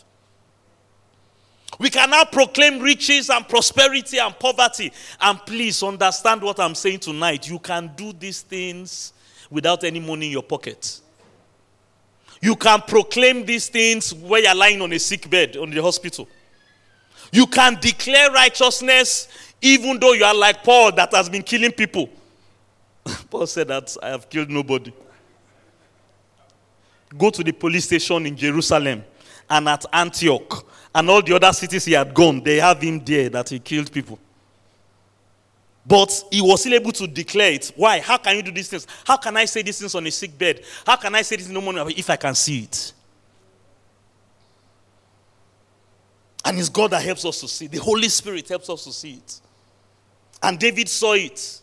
We 1.78 1.88
can 1.88 2.10
now 2.10 2.24
proclaim 2.24 2.80
riches 2.80 3.30
and 3.30 3.48
prosperity 3.48 4.18
and 4.18 4.38
poverty. 4.38 4.92
And 5.20 5.38
please 5.46 5.82
understand 5.82 6.42
what 6.42 6.60
I'm 6.60 6.74
saying 6.74 6.98
tonight. 6.98 7.48
You 7.48 7.58
can 7.58 7.92
do 7.96 8.12
these 8.12 8.42
things 8.42 9.14
without 9.48 9.82
any 9.84 9.98
money 9.98 10.26
in 10.26 10.32
your 10.32 10.42
pocket. 10.42 10.99
You 12.40 12.56
can 12.56 12.80
proclaim 12.80 13.44
these 13.44 13.68
things 13.68 14.14
where 14.14 14.42
you're 14.42 14.54
lying 14.54 14.80
on 14.80 14.92
a 14.92 14.98
sick 14.98 15.28
bed 15.28 15.56
on 15.56 15.70
the 15.70 15.82
hospital. 15.82 16.26
You 17.32 17.46
can 17.46 17.78
declare 17.80 18.30
righteousness 18.32 19.28
even 19.62 20.00
though 20.00 20.12
you 20.12 20.24
are 20.24 20.34
like 20.34 20.64
Paul 20.64 20.92
that 20.92 21.12
has 21.14 21.28
been 21.28 21.42
killing 21.42 21.72
people. 21.72 22.08
Paul 23.30 23.46
said 23.46 23.68
that 23.68 23.94
I 24.02 24.08
have 24.08 24.28
killed 24.28 24.50
nobody. 24.50 24.92
Go 27.16 27.30
to 27.30 27.42
the 27.42 27.52
police 27.52 27.84
station 27.84 28.24
in 28.26 28.36
Jerusalem 28.36 29.04
and 29.48 29.68
at 29.68 29.84
Antioch 29.92 30.66
and 30.94 31.10
all 31.10 31.22
the 31.22 31.34
other 31.34 31.52
cities 31.52 31.84
he 31.84 31.92
had 31.92 32.14
gone, 32.14 32.42
they 32.42 32.56
have 32.56 32.80
him 32.80 33.00
there 33.04 33.28
that 33.28 33.48
he 33.48 33.58
killed 33.58 33.92
people. 33.92 34.18
But 35.86 36.24
he 36.30 36.42
was 36.42 36.60
still 36.60 36.74
able 36.74 36.92
to 36.92 37.06
declare 37.06 37.52
it. 37.52 37.72
Why? 37.74 38.00
How 38.00 38.18
can 38.18 38.36
you 38.36 38.42
do 38.42 38.52
these 38.52 38.68
things? 38.68 38.86
How 39.04 39.16
can 39.16 39.36
I 39.36 39.46
say 39.46 39.62
these 39.62 39.78
things 39.78 39.94
on 39.94 40.06
a 40.06 40.10
sick 40.10 40.36
bed? 40.36 40.62
How 40.86 40.96
can 40.96 41.14
I 41.14 41.22
say 41.22 41.36
this 41.36 41.48
in 41.48 41.54
no 41.54 41.60
morning 41.60 41.84
if 41.96 42.10
I 42.10 42.16
can 42.16 42.34
see 42.34 42.64
it? 42.64 42.92
And 46.44 46.58
it's 46.58 46.68
God 46.68 46.90
that 46.90 47.02
helps 47.02 47.24
us 47.24 47.40
to 47.40 47.48
see. 47.48 47.66
The 47.66 47.78
Holy 47.78 48.08
Spirit 48.08 48.48
helps 48.48 48.68
us 48.70 48.84
to 48.84 48.92
see 48.92 49.14
it. 49.14 49.40
And 50.42 50.58
David 50.58 50.88
saw 50.88 51.12
it, 51.12 51.60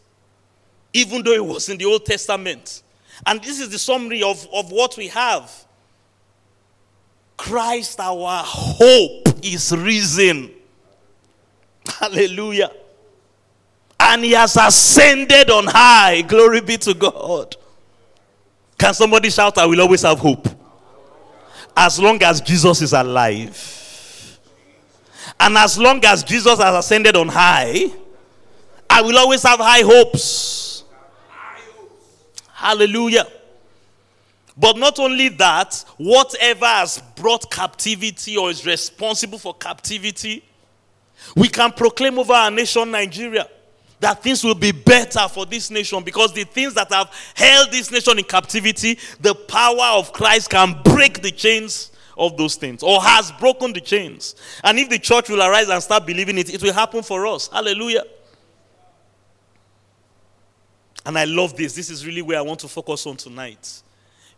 even 0.94 1.24
though 1.24 1.34
it 1.34 1.46
was 1.46 1.70
in 1.70 1.78
the 1.78 1.86
Old 1.86 2.06
Testament. 2.06 2.84
And 3.26 3.42
this 3.42 3.60
is 3.60 3.70
the 3.70 3.80
summary 3.80 4.22
of, 4.24 4.48
of 4.54 4.72
what 4.72 4.96
we 4.98 5.08
have. 5.08 5.52
Christ, 7.36 8.00
our 8.00 8.44
hope, 8.44 9.28
is 9.44 9.76
risen. 9.76 10.52
Hallelujah. 12.00 12.72
And 14.10 14.24
he 14.24 14.32
has 14.32 14.56
ascended 14.56 15.50
on 15.50 15.68
high. 15.68 16.22
Glory 16.22 16.62
be 16.62 16.78
to 16.78 16.94
God. 16.94 17.58
Can 18.78 18.94
somebody 18.94 19.30
shout, 19.30 19.58
I 19.58 19.66
will 19.66 19.82
always 19.82 20.04
have 20.04 20.18
hope? 20.18 20.48
As 21.76 22.00
long 22.00 22.22
as 22.24 22.40
Jesus 22.40 22.82
is 22.82 22.94
alive. 22.94 24.40
And 25.38 25.58
as 25.58 25.78
long 25.78 26.04
as 26.06 26.24
Jesus 26.24 26.58
has 26.58 26.76
ascended 26.86 27.18
on 27.18 27.28
high, 27.28 27.86
I 28.90 29.02
will 29.02 29.18
always 29.18 29.44
have 29.44 29.60
high 29.60 29.82
hopes. 29.84 30.86
Hallelujah. 32.54 33.28
But 34.56 34.78
not 34.78 35.00
only 35.00 35.30
that, 35.30 35.84
whatever 35.98 36.66
has 36.66 37.04
brought 37.16 37.52
captivity 37.52 38.38
or 38.38 38.50
is 38.50 38.66
responsible 38.66 39.38
for 39.38 39.54
captivity, 39.54 40.44
we 41.36 41.50
can 41.50 41.72
proclaim 41.74 42.18
over 42.18 42.34
our 42.34 42.50
nation, 42.50 42.90
Nigeria, 42.90 43.48
that 44.00 44.22
things 44.22 44.44
will 44.44 44.56
be 44.56 44.72
better 44.72 45.28
for 45.28 45.46
this 45.46 45.72
nation 45.72 46.04
because 46.04 46.34
the 46.34 46.44
things 46.44 46.74
that 46.76 46.92
have 46.92 47.12
held 47.36 47.72
this 47.72 47.92
nation 47.92 48.18
in 48.18 48.24
captivity, 48.24 49.00
the 49.20 49.34
power 49.34 49.98
of 49.98 50.14
Christ 50.14 50.50
can 50.50 50.80
break 50.84 51.22
the 51.22 51.32
chains 51.32 51.92
of 52.18 52.38
those 52.38 52.56
things 52.56 52.84
or 52.84 53.02
has 53.02 53.32
broken 53.34 53.74
the 53.74 53.82
chains. 53.82 54.36
And 54.64 54.78
if 54.80 54.90
the 54.90 55.00
church 55.00 55.30
will 55.30 55.42
arise 55.42 55.70
and 55.70 55.82
start 55.82 56.06
believing 56.06 56.38
it, 56.38 56.54
it 56.54 56.62
will 56.62 56.74
happen 56.74 57.04
for 57.04 57.26
us. 57.28 57.48
Hallelujah. 57.48 58.04
And 61.06 61.18
I 61.18 61.24
love 61.24 61.56
this. 61.56 61.74
This 61.74 61.90
is 61.90 62.06
really 62.06 62.22
where 62.22 62.38
I 62.38 62.42
want 62.42 62.60
to 62.62 62.68
focus 62.68 63.08
on 63.08 63.16
tonight. 63.16 63.82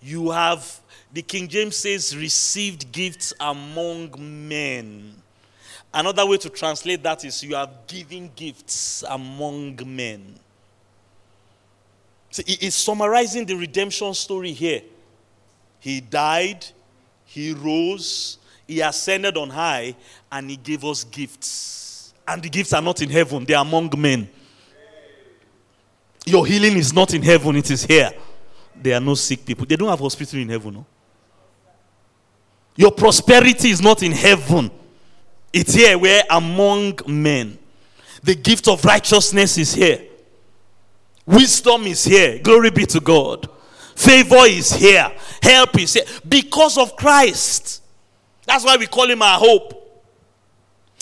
You 0.02 0.30
have, 0.32 0.80
the 1.12 1.22
King 1.22 1.48
James 1.48 1.76
says, 1.76 2.16
received 2.16 2.92
gifts 2.92 3.34
among 3.40 4.14
men. 4.48 5.16
Another 5.94 6.26
way 6.26 6.38
to 6.38 6.50
translate 6.50 7.02
that 7.04 7.26
is 7.26 7.44
you 7.44 7.56
have 7.56 7.88
given 7.88 8.32
gifts 8.36 9.04
among 9.08 9.80
men. 9.86 10.36
So 12.30 12.44
it's 12.46 12.76
summarizing 12.76 13.46
the 13.46 13.56
redemption 13.56 14.14
story 14.14 14.52
here. 14.52 14.82
He 15.80 16.00
died, 16.00 16.66
he 17.26 17.54
rose, 17.54 18.38
he 18.68 18.82
ascended 18.82 19.36
on 19.36 19.50
high, 19.50 19.96
and 20.32 20.50
he 20.50 20.58
gave 20.58 20.86
us 20.86 21.04
gifts. 21.04 22.14
And 22.28 22.44
the 22.44 22.50
gifts 22.50 22.74
are 22.74 22.82
not 22.82 23.02
in 23.02 23.10
heaven, 23.10 23.46
they 23.46 23.56
are 23.56 23.66
among 23.66 23.92
men. 23.98 24.30
Your 26.26 26.46
healing 26.46 26.78
is 26.78 26.94
not 26.94 27.14
in 27.16 27.24
heaven, 27.24 27.56
it 27.56 27.72
is 27.72 27.84
here. 27.84 28.12
There 28.76 28.96
are 28.96 29.02
no 29.02 29.16
sick 29.16 29.44
people. 29.44 29.66
They 29.66 29.76
don't 29.76 29.90
have 29.90 30.00
hospital 30.00 30.40
in 30.40 30.50
heaven, 30.50 30.74
no? 30.76 30.86
Your 32.76 32.92
prosperity 32.92 33.72
is 33.72 33.82
not 33.82 34.04
in 34.04 34.12
heaven. 34.12 34.70
It's 35.52 35.74
here 35.74 35.98
where 35.98 36.24
among 36.30 37.00
men. 37.08 37.58
The 38.22 38.36
gift 38.36 38.68
of 38.68 38.84
righteousness 38.84 39.58
is 39.58 39.74
here. 39.74 40.02
Wisdom 41.26 41.84
is 41.84 42.04
here. 42.04 42.40
Glory 42.40 42.72
be 42.72 42.86
to 42.88 43.00
God. 43.00 43.50
Favor 43.96 44.46
is 44.46 44.74
here. 44.74 45.12
Help 45.42 45.80
is 45.80 45.94
here. 45.94 46.06
Because 46.28 46.78
of 46.78 46.96
Christ. 46.96 47.82
That's 48.46 48.66
why 48.66 48.78
we 48.78 48.88
call 48.88 49.10
him 49.10 49.22
our 49.22 49.38
hope. 49.38 49.76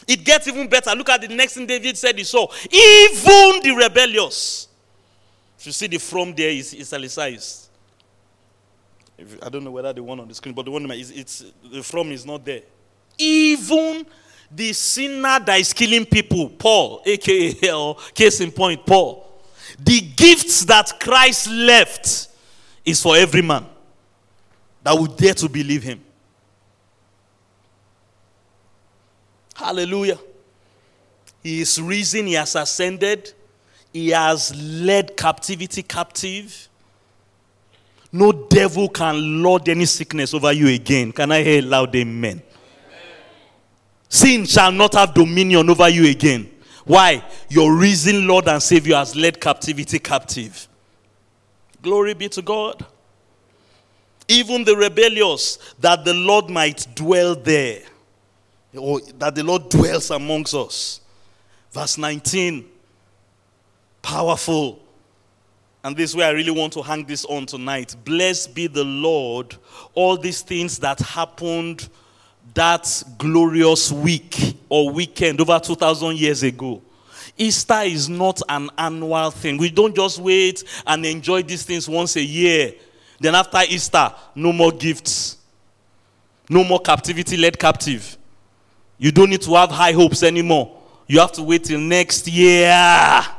It 0.08 0.24
gets 0.24 0.48
even 0.48 0.70
better. 0.70 0.92
Look 0.96 1.10
at 1.10 1.22
the 1.22 1.28
next 1.28 1.56
thing 1.56 1.66
David 1.66 1.98
said 1.98 2.18
he 2.18 2.24
saw. 2.24 2.48
Even 2.66 3.62
the 3.62 3.76
rebellious. 3.78 4.68
If 5.60 5.66
you 5.66 5.72
see 5.72 5.88
the 5.88 5.98
from 5.98 6.34
there 6.34 6.50
is 6.50 6.74
italicized. 6.74 7.70
I 9.42 9.50
don't 9.50 9.64
know 9.64 9.72
whether 9.72 9.92
the 9.94 10.04
one 10.04 10.20
on 10.20 10.28
the 10.28 10.36
screen, 10.36 10.54
but 10.54 10.66
the 10.66 10.72
one 10.72 10.90
is 10.92 11.12
it's 11.12 11.44
the 11.72 11.82
from 11.82 12.12
is 12.12 12.26
not 12.26 12.46
there. 12.46 12.62
Even 13.18 14.06
the 14.50 14.74
sinner 14.74 15.40
that 15.40 15.60
is 15.60 15.74
killing 15.74 16.06
people, 16.06 16.50
Paul, 16.50 17.02
aka 17.06 17.96
case 18.14 18.40
in 18.42 18.52
point, 18.52 18.86
Paul. 18.86 19.26
The 19.80 20.02
gifts 20.16 20.66
that 20.66 21.00
Christ 21.00 21.50
left 21.50 22.30
is 22.86 23.02
for 23.02 23.16
every 23.16 23.42
man 23.42 23.66
that 24.84 24.98
would 24.98 25.18
dare 25.18 25.34
to 25.34 25.50
believe 25.50 25.84
him. 25.84 26.02
Hallelujah. 29.54 30.20
He 31.44 31.62
is 31.62 31.82
risen, 31.82 32.28
he 32.28 32.34
has 32.34 32.56
ascended, 32.56 33.34
he 33.92 34.10
has 34.10 34.56
led 34.56 35.18
captivity 35.18 35.84
captive. 35.84 36.70
No 38.12 38.32
devil 38.32 38.88
can 38.88 39.44
lord 39.44 39.68
any 39.68 39.86
sickness 39.86 40.34
over 40.34 40.54
you 40.54 40.68
again. 40.68 41.12
Can 41.12 41.32
I 41.32 41.44
hear 41.44 41.62
loud 41.62 41.96
amen? 41.96 42.42
Sin 44.10 44.46
shall 44.46 44.72
not 44.72 44.94
have 44.94 45.14
dominion 45.14 45.70
over 45.70 45.90
you 45.90 46.10
again. 46.10 46.50
Why? 46.86 47.24
Your 47.50 47.76
risen 47.76 48.28
Lord 48.28 48.48
and 48.48 48.64
Savior 48.64 48.96
has 48.96 49.16
led 49.16 49.42
captivity 49.42 50.00
captive. 50.00 50.68
Glory 51.82 52.14
be 52.14 52.30
to 52.30 52.42
God. 52.42 52.86
Even 54.30 54.64
the 54.64 54.76
rebellious, 54.76 55.58
that 55.80 56.04
the 56.04 56.14
Lord 56.14 56.50
might 56.50 56.88
dwell 56.96 57.36
there, 57.36 57.82
or 58.76 59.00
that 59.20 59.36
the 59.36 59.44
Lord 59.44 59.70
dwells 59.70 60.12
amongst 60.12 60.54
us. 60.54 61.02
Verse 61.72 61.98
19. 61.98 62.66
Powerful. 64.02 64.80
And 65.84 65.96
this 65.96 66.16
way 66.16 66.26
I 66.26 66.32
really 66.32 66.52
want 66.52 66.74
to 66.74 66.82
hang 66.82 67.06
this 67.06 67.24
on 67.26 67.46
tonight. 67.46 67.96
Blessed 68.04 68.56
be 68.56 68.68
the 68.68 68.84
Lord. 68.84 69.56
All 69.94 70.18
these 70.18 70.42
things 70.42 70.80
that 70.80 71.00
happened 71.00 71.88
that 72.54 73.04
glorious 73.18 73.92
week 73.92 74.58
or 74.70 74.90
weekend 74.92 75.40
over 75.42 75.60
2,000 75.60 76.18
years 76.18 76.44
ago. 76.44 76.82
Easter 77.38 77.82
is 77.84 78.10
not 78.10 78.42
an 78.50 78.70
annual 78.78 79.30
thing. 79.32 79.58
We 79.58 79.70
don't 79.70 79.96
just 79.96 80.20
wait 80.20 80.64
and 80.86 81.06
enjoy 81.06 81.44
these 81.44 81.64
things 81.64 81.88
once 81.88 82.16
a 82.16 82.24
year. 82.24 82.74
Then 83.20 83.36
after 83.36 83.60
Easter, 83.70 84.14
no 84.36 84.52
more 84.52 84.72
gifts. 84.72 85.38
No 86.50 86.64
more 86.64 86.80
captivity 86.80 87.38
led 87.38 87.60
captive. 87.60 88.18
You 88.98 89.12
don't 89.12 89.30
need 89.30 89.42
to 89.44 89.54
have 89.56 89.70
high 89.70 89.92
hopes 89.92 90.24
anymore. 90.24 90.76
You 91.06 91.20
have 91.20 91.32
to 91.34 91.44
wait 91.44 91.66
till 91.66 91.80
next 91.80 92.28
year. 92.28 93.22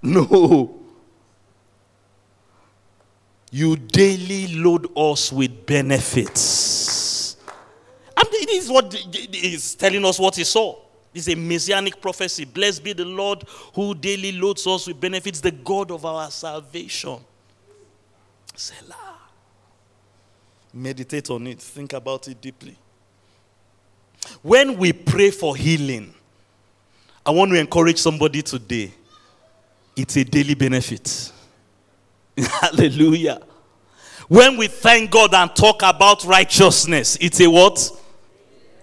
No. 0.00 0.78
You 3.50 3.74
daily 3.74 4.54
load 4.54 4.86
us 4.96 5.32
with 5.32 5.66
benefits. 5.66 7.07
And 8.18 8.28
it 8.32 8.50
is 8.50 8.68
what 8.68 8.92
is 9.32 9.76
telling 9.76 10.04
us 10.04 10.18
what 10.18 10.34
he 10.34 10.42
saw. 10.42 10.76
It's 11.14 11.28
a 11.28 11.36
messianic 11.36 12.00
prophecy. 12.00 12.44
Blessed 12.44 12.82
be 12.82 12.92
the 12.92 13.04
Lord 13.04 13.44
who 13.74 13.94
daily 13.94 14.32
loads 14.32 14.66
us 14.66 14.88
with 14.88 15.00
benefits, 15.00 15.40
the 15.40 15.52
God 15.52 15.90
of 15.92 16.04
our 16.04 16.30
salvation. 16.30 17.18
Selah. 18.56 19.18
Meditate 20.74 21.30
on 21.30 21.46
it, 21.46 21.60
think 21.60 21.92
about 21.92 22.26
it 22.28 22.40
deeply. 22.40 22.76
When 24.42 24.76
we 24.76 24.92
pray 24.92 25.30
for 25.30 25.56
healing, 25.56 26.12
I 27.24 27.30
want 27.30 27.52
to 27.52 27.58
encourage 27.58 27.98
somebody 27.98 28.42
today. 28.42 28.92
It's 29.96 30.16
a 30.16 30.24
daily 30.24 30.54
benefit. 30.54 31.32
Hallelujah. 32.36 33.40
When 34.28 34.56
we 34.56 34.66
thank 34.66 35.10
God 35.10 35.34
and 35.34 35.54
talk 35.54 35.82
about 35.82 36.24
righteousness, 36.24 37.16
it's 37.20 37.40
a 37.40 37.46
what? 37.48 37.90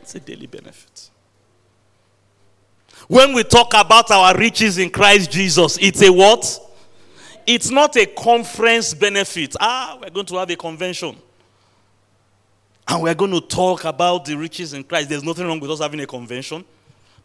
It's 0.05 0.13
a 0.13 0.19
daily 0.19 0.45
benefit. 0.45 1.09
When 3.07 3.33
we 3.33 3.43
talk 3.43 3.73
about 3.73 4.11
our 4.11 4.37
riches 4.37 4.77
in 4.77 4.91
Christ 4.91 5.31
Jesus, 5.31 5.79
it's 5.81 5.99
a 6.03 6.13
what? 6.13 6.59
It's 7.47 7.71
not 7.71 7.97
a 7.97 8.05
conference 8.05 8.93
benefit. 8.93 9.55
Ah, 9.59 9.97
we're 9.99 10.11
going 10.11 10.27
to 10.27 10.35
have 10.35 10.47
a 10.51 10.55
convention. 10.55 11.15
And 12.87 13.01
we're 13.01 13.15
going 13.15 13.31
to 13.31 13.41
talk 13.41 13.85
about 13.85 14.25
the 14.25 14.35
riches 14.35 14.73
in 14.73 14.83
Christ. 14.83 15.09
There's 15.09 15.23
nothing 15.23 15.47
wrong 15.47 15.59
with 15.59 15.71
us 15.71 15.79
having 15.79 15.99
a 16.01 16.05
convention. 16.05 16.63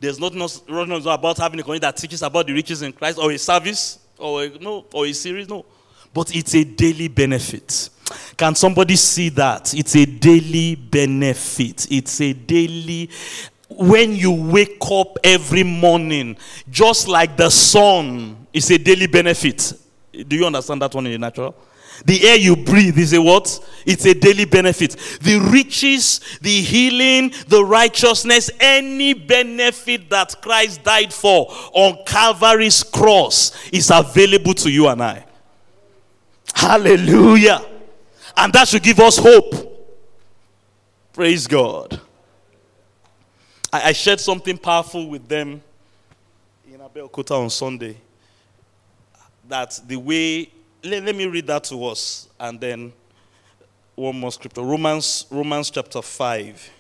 There's 0.01 0.19
nothing 0.19 0.41
wrong 0.67 0.91
about 0.91 1.37
having 1.37 1.61
a 1.61 1.63
convention 1.63 1.83
that 1.83 1.99
teaches 1.99 2.23
about 2.23 2.47
the 2.47 2.55
riches 2.55 2.81
in 2.81 2.95
Christ 2.95 3.19
or 3.19 3.31
a 3.31 3.39
service 3.39 3.99
or 4.17 4.45
a, 4.45 4.59
no 4.59 4.87
or 4.95 5.05
a 5.05 5.13
series. 5.13 5.51
No. 5.51 5.67
But 6.15 6.35
it's 6.35 6.55
a 6.55 6.65
daily 6.65 7.09
benefit. 7.09 7.91
Can 8.37 8.55
somebody 8.55 8.97
see 8.97 9.29
that? 9.31 9.75
It's 9.75 9.97
a 9.97 10.05
daily 10.05 10.75
benefit. 10.75 11.87
It's 11.91 12.21
a 12.21 12.33
daily 12.33 13.11
when 13.71 14.15
you 14.15 14.33
wake 14.33 14.83
up 14.91 15.17
every 15.23 15.63
morning, 15.63 16.37
just 16.69 17.09
like 17.09 17.37
the 17.37 17.49
sun 17.51 18.47
is 18.53 18.71
a 18.71 18.79
daily 18.79 19.07
benefit. 19.07 19.73
Do 20.27 20.37
you 20.37 20.45
understand 20.45 20.83
that 20.83 20.95
one 20.95 21.07
in 21.07 21.13
the 21.13 21.19
natural? 21.19 21.55
The 22.05 22.29
air 22.29 22.37
you 22.37 22.57
breathe 22.57 22.99
is 22.99 23.13
a 23.13 23.21
what? 23.21 23.61
It's 23.85 24.07
a 24.07 24.15
daily 24.15 24.47
benefit. 24.47 24.97
The 25.21 25.39
riches, 25.53 26.21
the 26.41 26.61
healing, 26.63 27.33
the 27.49 27.65
righteousness, 27.65 28.51
any 28.59 29.13
benefit 29.13 30.09
that 30.11 30.41
Christ 30.41 30.83
died 30.83 31.13
for 31.13 31.47
on 31.73 32.05
Calvary's 32.07 32.83
cross 32.83 33.71
is 33.71 33.91
available 33.91 34.55
to 34.55 34.71
you 34.71 34.89
and 34.89 35.03
I. 35.03 35.25
Hallelujah. 36.55 37.70
And 38.37 38.53
that 38.53 38.69
should 38.69 38.83
give 38.83 39.01
us 39.01 39.17
hope. 39.17 39.71
Praise 41.13 41.47
God. 41.47 42.01
I, 43.73 43.89
I 43.89 43.93
shared 43.93 44.21
something 44.21 44.57
powerful 44.57 45.09
with 45.09 45.29
them 45.29 45.63
in 46.73 46.81
Abeokuta 46.81 47.33
on 47.33 47.51
Sunday. 47.51 47.97
That 49.49 49.79
the 49.87 49.97
way, 49.97 50.51
let, 50.85 51.03
let 51.03 51.17
me 51.17 51.27
read 51.27 51.47
that 51.49 51.65
to 51.65 51.85
us 51.87 52.29
and 52.39 52.61
then 52.61 52.93
one 53.95 54.19
more 54.19 54.33
scripture. 54.33 54.63
Romans, 54.63 55.27
Romans 55.31 55.71
chapter 55.71 56.01
5. 56.01 56.71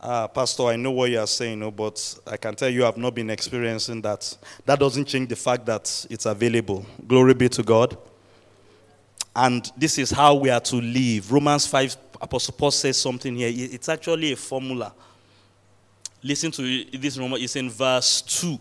Uh, 0.00 0.28
Pastor, 0.28 0.64
I 0.64 0.76
know 0.76 0.90
what 0.90 1.10
you 1.10 1.18
are 1.18 1.26
saying, 1.26 1.68
but 1.70 2.18
I 2.26 2.36
can 2.36 2.54
tell 2.54 2.68
you 2.68 2.84
I've 2.84 2.98
not 2.98 3.14
been 3.14 3.30
experiencing 3.30 4.02
that. 4.02 4.36
That 4.66 4.78
doesn't 4.78 5.06
change 5.06 5.30
the 5.30 5.36
fact 5.36 5.64
that 5.64 6.06
it's 6.10 6.26
available. 6.26 6.84
Glory 7.08 7.32
be 7.32 7.48
to 7.48 7.62
God. 7.62 7.96
And 9.36 9.70
this 9.76 9.98
is 9.98 10.10
how 10.10 10.34
we 10.34 10.50
are 10.50 10.60
to 10.60 10.76
live. 10.76 11.32
Romans 11.32 11.66
5 11.66 11.96
Apostle 12.20 12.54
Paul 12.54 12.70
says 12.70 12.96
something 12.96 13.36
here. 13.36 13.50
It's 13.52 13.88
actually 13.88 14.32
a 14.32 14.36
formula. 14.36 14.94
Listen 16.22 16.50
to 16.52 16.84
this, 16.96 17.18
Romans. 17.18 17.42
it's 17.42 17.56
in 17.56 17.68
verse 17.68 18.22
2. 18.22 18.58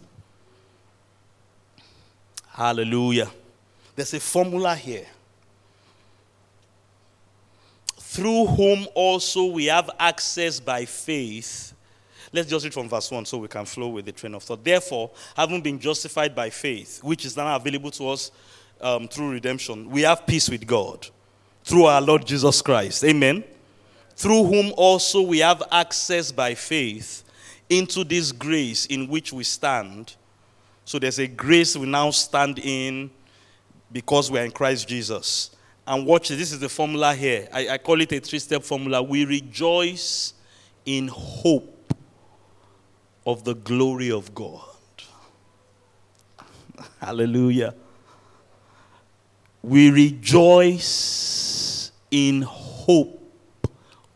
Hallelujah. 2.49 3.29
There's 3.95 4.13
a 4.13 4.19
formula 4.19 4.75
here. 4.75 5.05
Through 7.97 8.47
whom 8.47 8.87
also 8.93 9.45
we 9.45 9.65
have 9.67 9.89
access 9.97 10.59
by 10.59 10.85
faith. 10.85 11.73
Let's 12.31 12.49
just 12.49 12.65
read 12.65 12.73
from 12.73 12.89
verse 12.89 13.09
1 13.09 13.25
so 13.25 13.37
we 13.37 13.47
can 13.47 13.65
flow 13.65 13.89
with 13.89 14.05
the 14.05 14.11
train 14.11 14.35
of 14.35 14.43
thought. 14.43 14.63
Therefore, 14.63 15.11
having 15.35 15.61
been 15.61 15.79
justified 15.79 16.35
by 16.35 16.49
faith, 16.49 17.03
which 17.03 17.25
is 17.25 17.37
now 17.37 17.55
available 17.55 17.91
to 17.91 18.09
us 18.09 18.31
um, 18.81 19.07
through 19.07 19.31
redemption, 19.31 19.89
we 19.89 20.01
have 20.01 20.25
peace 20.27 20.49
with 20.49 20.67
God 20.67 21.07
through 21.63 21.85
our 21.85 22.01
Lord 22.01 22.25
Jesus 22.25 22.61
Christ. 22.61 23.03
Amen 23.03 23.43
through 24.15 24.43
whom 24.43 24.73
also 24.77 25.21
we 25.21 25.39
have 25.39 25.63
access 25.71 26.31
by 26.31 26.53
faith 26.53 27.23
into 27.69 28.03
this 28.03 28.31
grace 28.31 28.85
in 28.85 29.07
which 29.07 29.33
we 29.33 29.43
stand. 29.43 30.15
So 30.85 30.99
there's 30.99 31.19
a 31.19 31.27
grace 31.27 31.75
we 31.75 31.87
now 31.87 32.11
stand 32.11 32.59
in 32.59 33.09
because 33.91 34.29
we're 34.29 34.45
in 34.45 34.51
Christ 34.51 34.87
Jesus. 34.87 35.55
And 35.85 36.05
watch. 36.05 36.29
This 36.29 36.51
is 36.51 36.59
the 36.59 36.69
formula 36.69 37.13
here. 37.13 37.47
I, 37.51 37.69
I 37.69 37.77
call 37.77 37.99
it 37.99 38.11
a 38.13 38.19
three 38.19 38.39
step 38.39 38.63
formula. 38.63 39.01
We 39.01 39.25
rejoice 39.25 40.33
in 40.85 41.09
hope 41.09 41.93
of 43.25 43.43
the 43.43 43.55
glory 43.55 44.11
of 44.11 44.33
God. 44.33 44.61
Hallelujah. 47.01 47.73
We 49.63 49.89
rejoice 49.89 51.91
in 52.11 52.41
hope 52.41 53.21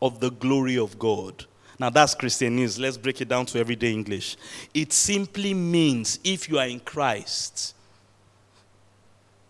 of 0.00 0.20
the 0.20 0.30
glory 0.30 0.76
of 0.76 0.98
God. 0.98 1.46
Now 1.78 1.88
that's 1.88 2.14
Christian 2.14 2.56
news. 2.56 2.78
Let's 2.78 2.98
break 2.98 3.22
it 3.22 3.28
down 3.28 3.46
to 3.46 3.58
everyday 3.58 3.92
English. 3.92 4.36
It 4.74 4.92
simply 4.92 5.54
means 5.54 6.18
if 6.22 6.50
you 6.50 6.58
are 6.58 6.66
in 6.66 6.80
Christ, 6.80 7.74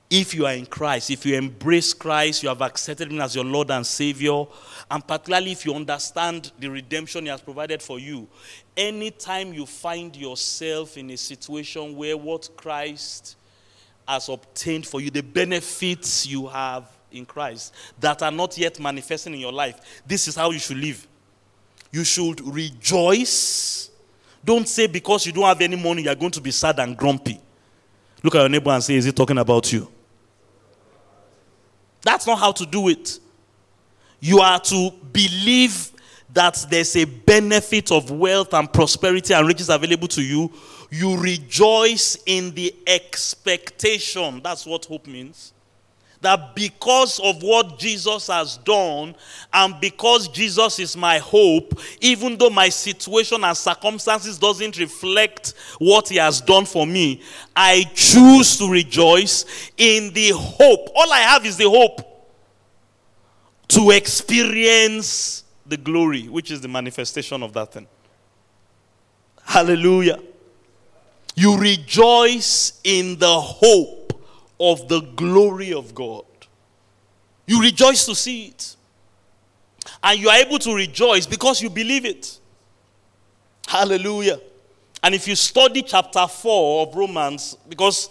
if 0.09 0.35
you 0.35 0.47
are 0.47 0.53
in 0.53 0.67
Christ, 0.67 1.11
if 1.11 1.27
you 1.27 1.37
embrace 1.37 1.93
Christ, 1.93 2.43
you 2.43 2.49
have 2.49 2.63
accepted 2.63 3.11
Him 3.11 3.21
as 3.21 3.35
your 3.35 3.45
Lord 3.45 3.71
and 3.71 3.85
Savior, 3.85 4.45
and 4.91 5.07
particularly 5.07 5.53
if 5.53 5.67
you 5.67 5.75
understand 5.75 6.53
the 6.59 6.69
redemption 6.69 7.25
He 7.25 7.31
has 7.31 7.41
provided 7.41 7.83
for 7.83 7.99
you, 7.99 8.29
anytime 8.77 9.53
you 9.53 9.67
find 9.67 10.15
yourself 10.15 10.97
in 10.97 11.11
a 11.11 11.17
situation 11.17 11.97
where 11.97 12.17
what 12.17 12.49
Christ 12.57 13.37
has 14.09 14.29
obtained 14.31 14.87
for 14.87 15.01
you, 15.01 15.11
the 15.11 15.23
benefits 15.23 16.27
you 16.27 16.47
have 16.47 16.91
in 17.13 17.27
Christ 17.27 17.75
that 18.01 18.23
are 18.23 18.31
not 18.31 18.57
yet 18.57 18.81
manifesting 18.81 19.35
in 19.35 19.41
your 19.41 19.53
life, 19.53 20.03
this 20.07 20.27
is 20.27 20.35
how 20.35 20.51
you 20.51 20.59
should 20.59 20.79
live. 20.79 21.07
You 21.93 22.05
should 22.05 22.41
rejoice. 22.41 23.91
Don't 24.45 24.67
say 24.67 24.87
because 24.87 25.27
you 25.27 25.33
don't 25.33 25.45
have 25.45 25.61
any 25.61 25.77
money, 25.77 26.03
you 26.03 26.11
are 26.11 26.15
going 26.15 26.33
to 26.33 26.41
be 26.41 26.51
sad 26.51 26.79
and 26.79 26.97
grumpy. 26.97 27.39
Look 28.23 28.35
at 28.35 28.41
your 28.41 28.49
neighbor 28.49 28.71
and 28.71 28.83
say, 28.83 28.95
Is 28.95 29.05
he 29.05 29.13
talking 29.13 29.39
about 29.39 29.73
you? 29.73 29.91
That's 32.03 32.27
not 32.27 32.39
how 32.39 32.53
to 32.53 32.65
do 32.67 32.89
it. 32.89 33.19
You 34.21 34.41
are 34.41 34.59
to 34.61 34.91
believe 35.13 35.93
that 36.33 36.65
there's 36.71 36.95
a 36.97 37.05
benefit 37.05 37.91
of 37.91 38.11
wealth 38.11 38.55
and 38.55 38.73
prosperity 38.73 39.35
and 39.35 39.47
riches 39.47 39.69
available 39.69 40.09
to 40.09 40.23
you. 40.23 40.53
You 40.91 41.19
rejoice 41.19 42.17
in 42.27 42.55
the 42.55 42.75
expectation. 42.87 44.41
That's 44.43 44.67
what 44.67 44.87
hope 44.87 45.07
means 45.07 45.53
that 46.21 46.55
because 46.55 47.21
of 47.21 47.43
what 47.43 47.79
Jesus 47.79 48.27
has 48.27 48.57
done 48.59 49.15
and 49.53 49.81
because 49.81 50.29
Jesus 50.29 50.79
is 50.79 50.97
my 50.97 51.19
hope, 51.19 51.79
even 52.01 52.37
though 52.37 52.51
my 52.51 52.69
situation 52.69 53.45
and 53.45 53.57
circumstances 53.57 54.39
doesn't 54.39 54.79
reflect 54.79 55.55
what 55.79 56.09
he 56.09 56.17
has 56.17 56.41
done 56.41 56.65
for 56.65 56.87
me, 56.87 57.23
I 57.55 57.85
choose 57.95 58.59
to 58.59 58.71
rejoice 58.71 59.71
in 59.77 60.13
the 60.13 60.31
hope. 60.35 60.89
All 60.95 61.13
I 61.13 61.21
have 61.21 61.47
is 61.47 61.57
the 61.57 61.69
hope 61.69 62.05
to 63.69 63.91
experience 63.91 65.45
the 65.67 65.77
glory, 65.77 66.29
which 66.29 66.51
is 66.51 66.61
the 66.61 66.69
manifestation 66.69 67.43
of 67.43 67.53
that 67.53 67.73
thing. 67.75 67.87
Hallelujah. 69.45 70.19
You 71.39 71.57
rejoice 71.57 72.81
in 72.83 73.17
the 73.17 73.41
hope 73.41 74.21
of 74.59 74.89
the 74.89 75.03
glory 75.15 75.73
of 75.73 75.95
God. 75.95 76.25
You 77.47 77.63
rejoice 77.63 78.07
to 78.07 78.17
see 78.17 78.47
it. 78.47 78.75
And 80.03 80.19
you 80.19 80.31
are 80.31 80.37
able 80.37 80.59
to 80.59 80.75
rejoice 80.75 81.27
because 81.27 81.63
you 81.63 81.71
believe 81.71 82.05
it. 82.05 82.41
Hallelujah. 83.69 84.41
And 85.01 85.15
if 85.15 85.29
you 85.29 85.37
study 85.37 85.83
chapter 85.83 86.27
4 86.27 86.89
of 86.89 86.97
Romans, 86.97 87.57
because 87.69 88.11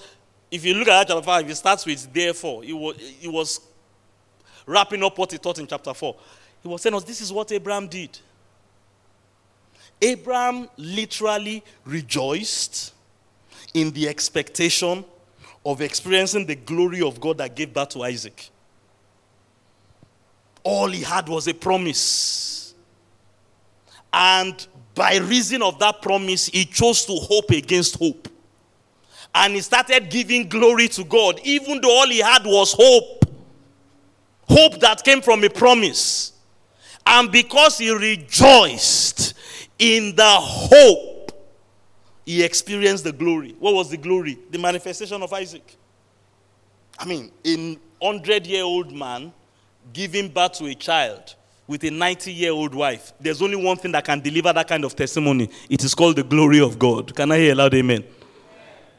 if 0.50 0.63
you 0.63 0.76
look 0.76 0.88
at 0.88 1.10
chapter 1.10 1.22
5, 1.22 1.50
it 1.50 1.56
starts 1.56 1.86
with 1.86 2.13
therefore. 2.13 2.63
It 2.63 2.72
was, 2.72 2.96
was 3.26 3.60
wrapping 4.66 5.04
up 5.04 5.18
what 5.18 5.34
he 5.34 5.38
taught 5.38 5.60
in 5.60 5.68
chapter 5.68 5.94
4. 5.94 6.16
He 6.63 6.70
was 6.70 6.82
saying 6.82 6.98
this 7.06 7.20
is 7.20 7.34
what 7.34 7.52
Abraham 7.52 7.90
did. 7.90 8.18
Abraham 10.02 10.70
literally 10.78 11.62
rejoiced 11.84 12.94
in 13.73 13.91
the 13.91 14.08
expectation 14.08 15.03
of 15.65 15.82
experiencing 15.82 16.45
the 16.45 16.56
glory 16.56 17.01
of 17.01 17.19
God 17.19 17.39
that 17.39 17.56
gave 17.56 17.73
birth 17.73 17.89
to 17.89 18.03
Isaac. 18.03 18.49
All 20.63 20.88
he 20.88 21.03
had 21.03 21.27
was 21.27 21.47
a 21.47 21.53
promise. 21.53 22.73
And 24.13 24.65
by 24.95 25.17
reason 25.17 25.62
of 25.62 25.77
that 25.80 26.01
promise, 26.01 26.47
he 26.47 26.65
chose 26.65 27.06
to 27.06 27.13
hope 27.13 27.51
against 27.51 27.97
hope. 27.97 28.27
And 29.36 29.53
he 29.53 29.62
started 29.62 30.10
giving 30.10 30.47
glory 30.47 30.88
to 30.89 31.03
God, 31.03 31.39
even 31.43 31.82
though 31.82 31.99
all 31.99 32.08
he 32.08 32.19
had 32.19 32.45
was 32.45 32.73
hope. 32.73 33.25
Hope 34.49 34.80
that 34.80 35.03
came 35.03 35.21
from 35.21 35.43
a 35.43 35.49
promise. 35.49 36.32
And 37.06 37.32
because 37.32 37.77
he 37.77 37.91
rejoiced 37.91 39.34
in 39.77 40.15
the 40.15 40.23
hope 40.23 41.16
he 42.28 42.44
experienced 42.44 43.06
the 43.06 43.13
glory. 43.13 43.56
What 43.58 43.74
was 43.74 43.90
the 43.90 43.96
glory? 43.96 44.38
The 44.52 44.58
manifestation 44.58 45.24
of 45.24 45.32
Isaac. 45.32 45.78
I 47.00 47.06
mean, 47.06 47.32
a 47.46 47.78
100 48.00 48.46
year 48.46 48.66
old 48.66 48.92
man 48.92 49.32
giving 49.94 50.28
birth 50.28 50.52
to 50.54 50.66
a 50.66 50.76
child 50.76 51.36
with 51.68 51.86
a 51.86 51.90
90 51.90 52.34
year 52.34 52.52
old 52.52 52.76
wife. 52.76 53.13
There's 53.18 53.42
only 53.42 53.56
one 53.56 53.78
thing 53.78 53.94
that 53.94 54.04
can 54.04 54.20
deliver 54.20 54.52
that 54.52 54.68
kind 54.68 54.84
of 54.84 54.94
testimony. 54.94 55.50
It 55.70 55.86
is 55.86 55.96
called 55.96 56.18
the 56.18 56.24
glory 56.24 56.60
of 56.60 56.78
God. 56.78 57.16
Can 57.16 57.32
I 57.32 57.38
hear 57.38 57.54
a 57.54 57.56
loud 57.56 57.74
amen? 57.74 58.04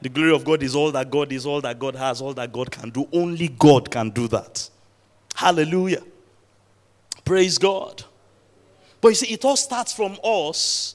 The 0.01 0.09
glory 0.09 0.35
of 0.35 0.43
God 0.43 0.63
is 0.63 0.75
all 0.75 0.91
that 0.93 1.11
God 1.11 1.31
is, 1.31 1.45
all 1.45 1.61
that 1.61 1.79
God 1.79 1.97
has, 1.97 2.23
all 2.23 2.33
that 2.33 2.51
God 2.51 2.71
can 2.71 2.89
do. 2.89 3.07
Only 3.13 3.49
God 3.49 3.91
can 3.91 4.09
do 4.09 4.27
that. 4.29 4.71
Hallelujah. 5.35 6.03
Praise 7.27 7.59
God. 7.59 8.05
But 9.03 9.09
you 9.09 9.15
see, 9.17 9.35
it 9.35 9.45
all 9.45 9.57
starts 9.57 9.93
from 9.93 10.17
us 10.25 10.95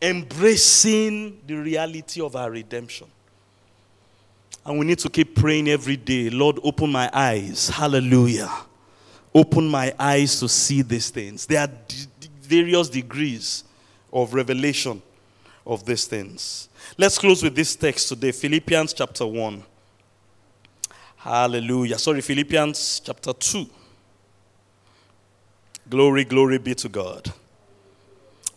embracing 0.00 1.40
the 1.46 1.54
reality 1.54 2.20
of 2.20 2.36
our 2.36 2.50
redemption. 2.50 3.06
And 4.64 4.78
we 4.78 4.86
need 4.86 4.98
to 5.00 5.08
keep 5.08 5.34
praying 5.34 5.68
every 5.68 5.96
day 5.96 6.30
Lord, 6.30 6.58
open 6.62 6.90
my 6.92 7.10
eyes. 7.12 7.68
Hallelujah. 7.68 8.50
Open 9.34 9.68
my 9.68 9.94
eyes 9.98 10.40
to 10.40 10.48
see 10.48 10.82
these 10.82 11.10
things. 11.10 11.46
There 11.46 11.60
are 11.60 11.66
d- 11.66 12.06
various 12.40 12.88
degrees 12.88 13.64
of 14.12 14.34
revelation 14.34 15.02
of 15.66 15.84
these 15.84 16.06
things. 16.06 16.68
Let's 16.96 17.18
close 17.18 17.42
with 17.42 17.54
this 17.54 17.76
text 17.76 18.08
today 18.08 18.32
Philippians 18.32 18.94
chapter 18.94 19.26
1. 19.26 19.62
Hallelujah. 21.16 21.98
Sorry, 21.98 22.20
Philippians 22.20 23.00
chapter 23.04 23.32
2. 23.32 23.66
Glory, 25.90 26.24
glory 26.24 26.58
be 26.58 26.74
to 26.74 26.88
God. 26.88 27.32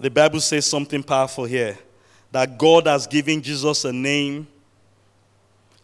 The 0.02 0.10
Bible 0.10 0.40
says 0.40 0.66
something 0.66 1.04
powerful 1.04 1.46
here 1.46 1.78
that 2.32 2.58
God 2.58 2.88
has 2.88 3.06
given 3.06 3.40
Jesus 3.40 3.86
a 3.86 3.94
name. 3.94 4.48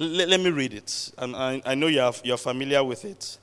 L- 0.01 0.07
let 0.07 0.39
me 0.39 0.49
read 0.49 0.73
it. 0.73 1.11
And 1.19 1.35
I, 1.35 1.61
I 1.63 1.75
know 1.75 1.85
you're, 1.85 2.11
you're 2.23 2.37
familiar 2.37 2.83
with 2.83 3.05
it. 3.05 3.37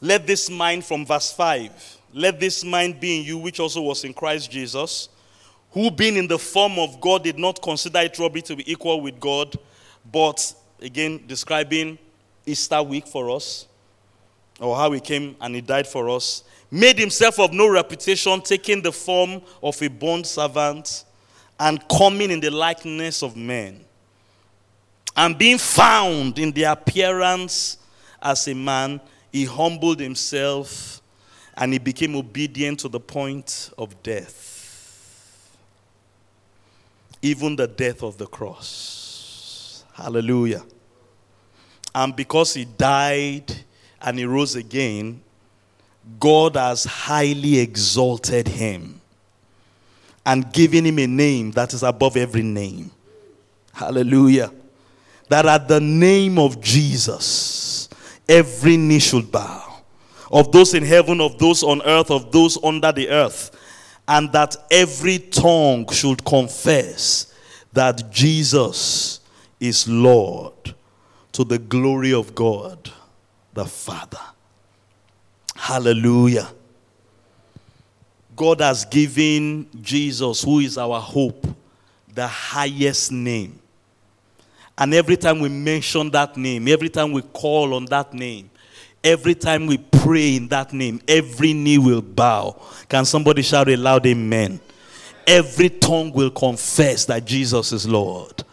Let 0.00 0.26
this 0.26 0.48
mind 0.48 0.86
from 0.86 1.04
verse 1.04 1.32
5 1.32 1.98
let 2.14 2.40
this 2.40 2.64
mind 2.64 2.98
be 2.98 3.18
in 3.18 3.26
you, 3.26 3.36
which 3.36 3.60
also 3.60 3.82
was 3.82 4.04
in 4.04 4.14
Christ 4.14 4.50
Jesus, 4.50 5.10
who 5.72 5.90
being 5.90 6.16
in 6.16 6.28
the 6.28 6.38
form 6.38 6.78
of 6.78 7.00
God 7.00 7.24
did 7.24 7.38
not 7.38 7.60
consider 7.60 7.98
it 7.98 8.18
robbery 8.18 8.40
to 8.42 8.56
be 8.56 8.70
equal 8.70 9.00
with 9.00 9.18
God, 9.20 9.54
but 10.10 10.54
again, 10.80 11.24
describing 11.26 11.98
Easter 12.46 12.80
week 12.82 13.06
for 13.06 13.30
us, 13.34 13.66
or 14.60 14.76
how 14.76 14.92
he 14.92 15.00
came 15.00 15.36
and 15.40 15.56
he 15.56 15.60
died 15.60 15.88
for 15.88 16.08
us 16.08 16.44
made 16.74 16.98
himself 16.98 17.38
of 17.38 17.52
no 17.52 17.68
reputation, 17.68 18.40
taking 18.40 18.82
the 18.82 18.90
form 18.90 19.40
of 19.62 19.80
a 19.80 19.88
bond 19.88 20.26
servant 20.26 21.04
and 21.60 21.88
coming 21.88 22.32
in 22.32 22.40
the 22.40 22.50
likeness 22.50 23.22
of 23.22 23.36
men. 23.36 23.84
And 25.16 25.38
being 25.38 25.58
found 25.58 26.36
in 26.40 26.50
the 26.50 26.64
appearance 26.64 27.78
as 28.20 28.48
a 28.48 28.54
man, 28.54 29.00
he 29.30 29.44
humbled 29.44 30.00
himself 30.00 31.00
and 31.56 31.72
he 31.72 31.78
became 31.78 32.16
obedient 32.16 32.80
to 32.80 32.88
the 32.88 32.98
point 32.98 33.70
of 33.78 34.02
death. 34.02 35.56
Even 37.22 37.54
the 37.54 37.68
death 37.68 38.02
of 38.02 38.18
the 38.18 38.26
cross. 38.26 39.84
Hallelujah. 39.92 40.64
And 41.94 42.16
because 42.16 42.54
he 42.54 42.64
died 42.64 43.52
and 44.02 44.18
he 44.18 44.24
rose 44.24 44.56
again, 44.56 45.22
God 46.20 46.56
has 46.56 46.84
highly 46.84 47.58
exalted 47.58 48.48
him 48.48 49.00
and 50.26 50.52
given 50.52 50.86
him 50.86 50.98
a 50.98 51.06
name 51.06 51.50
that 51.52 51.74
is 51.74 51.82
above 51.82 52.16
every 52.16 52.42
name. 52.42 52.90
Hallelujah. 53.72 54.50
That 55.28 55.46
at 55.46 55.68
the 55.68 55.80
name 55.80 56.38
of 56.38 56.60
Jesus, 56.60 57.88
every 58.28 58.76
knee 58.76 58.98
should 58.98 59.30
bow. 59.30 59.82
Of 60.30 60.52
those 60.52 60.74
in 60.74 60.84
heaven, 60.84 61.20
of 61.20 61.38
those 61.38 61.62
on 61.62 61.82
earth, 61.82 62.10
of 62.10 62.32
those 62.32 62.62
under 62.62 62.92
the 62.92 63.08
earth. 63.08 63.50
And 64.06 64.32
that 64.32 64.56
every 64.70 65.18
tongue 65.18 65.90
should 65.90 66.24
confess 66.24 67.32
that 67.72 68.10
Jesus 68.10 69.20
is 69.60 69.88
Lord 69.88 70.74
to 71.32 71.44
the 71.44 71.58
glory 71.58 72.12
of 72.12 72.34
God 72.34 72.90
the 73.54 73.64
Father. 73.64 74.18
Hallelujah. 75.64 76.50
God 78.36 78.60
has 78.60 78.84
given 78.84 79.66
Jesus, 79.80 80.42
who 80.42 80.58
is 80.58 80.76
our 80.76 81.00
hope, 81.00 81.46
the 82.12 82.26
highest 82.26 83.10
name. 83.10 83.58
And 84.76 84.92
every 84.92 85.16
time 85.16 85.40
we 85.40 85.48
mention 85.48 86.10
that 86.10 86.36
name, 86.36 86.68
every 86.68 86.90
time 86.90 87.12
we 87.12 87.22
call 87.22 87.72
on 87.72 87.86
that 87.86 88.12
name, 88.12 88.50
every 89.02 89.34
time 89.34 89.66
we 89.66 89.78
pray 89.78 90.36
in 90.36 90.48
that 90.48 90.74
name, 90.74 91.00
every 91.08 91.54
knee 91.54 91.78
will 91.78 92.02
bow. 92.02 92.60
Can 92.86 93.06
somebody 93.06 93.40
shout 93.40 93.70
a 93.70 93.76
loud 93.78 94.06
amen? 94.06 94.60
Every 95.26 95.70
tongue 95.70 96.12
will 96.12 96.30
confess 96.30 97.06
that 97.06 97.24
Jesus 97.24 97.72
is 97.72 97.88
Lord. 97.88 98.44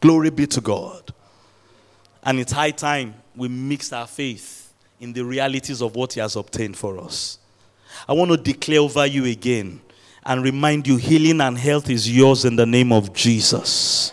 Glory 0.00 0.30
be 0.30 0.46
to 0.46 0.60
God. 0.60 1.12
And 2.22 2.38
it's 2.38 2.52
high 2.52 2.70
time 2.70 3.16
we 3.34 3.48
mix 3.48 3.92
our 3.92 4.06
faith 4.06 4.63
in 5.04 5.12
the 5.12 5.22
realities 5.22 5.82
of 5.82 5.94
what 5.94 6.14
He 6.14 6.20
has 6.20 6.34
obtained 6.34 6.76
for 6.76 6.98
us. 6.98 7.38
I 8.08 8.14
want 8.14 8.30
to 8.30 8.38
declare 8.38 8.80
over 8.80 9.06
you 9.06 9.26
again 9.26 9.82
and 10.24 10.42
remind 10.42 10.88
you 10.88 10.96
healing 10.96 11.42
and 11.42 11.58
health 11.58 11.90
is 11.90 12.10
yours 12.10 12.46
in 12.46 12.56
the 12.56 12.64
name 12.64 12.90
of 12.90 13.12
Jesus. 13.12 14.12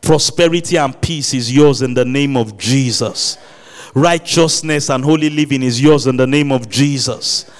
Prosperity 0.00 0.76
and 0.76 0.98
peace 1.02 1.34
is 1.34 1.52
yours 1.52 1.82
in 1.82 1.92
the 1.92 2.04
name 2.04 2.36
of 2.36 2.56
Jesus. 2.56 3.36
Righteousness 3.94 4.90
and 4.90 5.04
holy 5.04 5.28
living 5.28 5.64
is 5.64 5.82
yours 5.82 6.06
in 6.06 6.16
the 6.16 6.26
name 6.26 6.52
of 6.52 6.68
Jesus. 6.68 7.50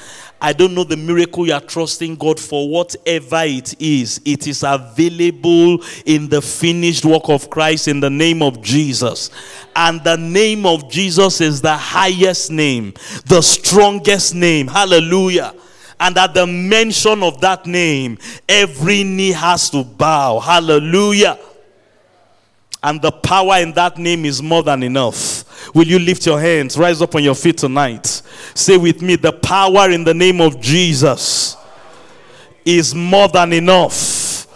I 0.40 0.52
don't 0.52 0.74
know 0.74 0.84
the 0.84 0.96
miracle 0.96 1.46
you 1.46 1.52
are 1.52 1.60
trusting 1.60 2.16
God 2.16 2.38
for, 2.38 2.68
whatever 2.68 3.42
it 3.42 3.80
is, 3.80 4.20
it 4.24 4.46
is 4.46 4.62
available 4.62 5.82
in 6.06 6.28
the 6.28 6.40
finished 6.40 7.04
work 7.04 7.28
of 7.28 7.50
Christ 7.50 7.88
in 7.88 8.00
the 8.00 8.10
name 8.10 8.42
of 8.42 8.62
Jesus. 8.62 9.30
And 9.74 10.02
the 10.04 10.16
name 10.16 10.64
of 10.64 10.88
Jesus 10.88 11.40
is 11.40 11.60
the 11.60 11.76
highest 11.76 12.50
name, 12.50 12.94
the 13.26 13.42
strongest 13.42 14.34
name. 14.34 14.68
Hallelujah. 14.68 15.54
And 16.00 16.16
at 16.16 16.34
the 16.34 16.46
mention 16.46 17.24
of 17.24 17.40
that 17.40 17.66
name, 17.66 18.18
every 18.48 19.02
knee 19.02 19.32
has 19.32 19.68
to 19.70 19.82
bow. 19.82 20.38
Hallelujah. 20.38 21.38
And 22.82 23.02
the 23.02 23.10
power 23.10 23.56
in 23.56 23.72
that 23.72 23.98
name 23.98 24.24
is 24.24 24.40
more 24.40 24.62
than 24.62 24.84
enough. 24.84 25.37
Will 25.74 25.86
you 25.86 25.98
lift 25.98 26.26
your 26.26 26.40
hands? 26.40 26.78
Rise 26.78 27.02
up 27.02 27.14
on 27.14 27.22
your 27.22 27.34
feet 27.34 27.58
tonight. 27.58 28.06
Say 28.54 28.76
with 28.76 29.02
me, 29.02 29.16
the 29.16 29.32
power 29.32 29.90
in 29.90 30.04
the 30.04 30.14
name 30.14 30.40
of 30.40 30.60
Jesus 30.60 31.56
is 32.64 32.94
more 32.94 33.28
than 33.28 33.52
enough. 33.52 34.46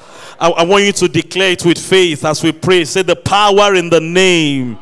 I, 0.40 0.50
I, 0.50 0.62
want 0.64 0.84
you 0.84 0.92
to 0.92 1.08
declare 1.08 1.52
it 1.52 1.64
with 1.64 1.78
faith 1.78 2.24
as 2.24 2.42
we 2.42 2.52
pray. 2.52 2.84
Say, 2.84 3.02
the 3.02 3.16
power 3.16 3.74
in 3.74 3.88
the 3.88 4.00
name 4.00 4.78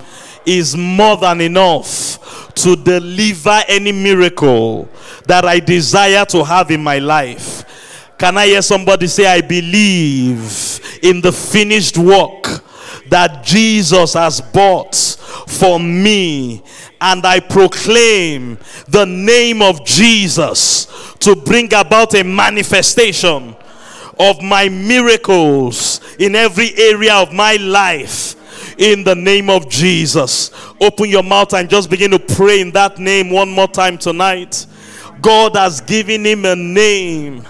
is 0.47 0.77
more 0.77 1.17
than 1.17 1.41
enough 1.41 2.55
to 2.55 2.77
deliver 2.77 3.61
any 3.69 3.93
miracle 3.93 4.89
that 5.27 5.45
I 5.45 5.61
desire 5.61 6.25
to 6.27 6.45
have 6.45 6.71
in 6.71 6.83
my 6.83 6.99
life. 6.99 7.65
Can 8.19 8.37
I 8.37 8.47
hear 8.47 8.63
somebody 8.63 9.07
say, 9.07 9.27
I 9.27 9.41
believe 9.41 10.99
in 11.03 11.21
the 11.21 11.33
finished 11.33 11.97
work 11.99 12.63
that 13.09 13.45
Jesus 13.45 14.15
has 14.15 14.41
bought 14.41 14.95
for 14.95 15.79
me. 15.79 16.63
And 17.01 17.25
I 17.25 17.41
proclaim 17.41 18.59
the 18.89 19.07
name 19.07 19.63
of 19.63 19.85
Jesus 19.85 20.87
to 21.21 21.35
bring 21.35 21.73
about 21.73 22.15
a 22.15 22.23
manifestation 22.23 23.57
of 24.19 24.43
my 24.43 24.69
miracles 24.69 26.01
in 26.19 26.37
every 26.37 26.75
area 26.77 27.15
of 27.15 27.33
my 27.33 27.57
life 27.57 28.37
in 28.79 29.05
the 29.05 29.15
name 29.15 29.49
of 29.49 29.69
Jesus. 29.69 30.51
Open 30.81 31.09
your 31.09 31.23
mouth 31.23 31.55
and 31.55 31.69
just 31.69 31.91
begin 31.91 32.11
to 32.11 32.19
pray 32.19 32.61
in 32.61 32.71
that 32.73 32.99
name 32.99 33.31
one 33.31 33.51
more 33.51 33.69
time 33.69 33.99
tonight. 33.99 34.67
God 35.21 35.55
has 35.57 35.81
given 35.81 36.25
him 36.25 36.45
a 36.45 36.57
name. 36.57 37.45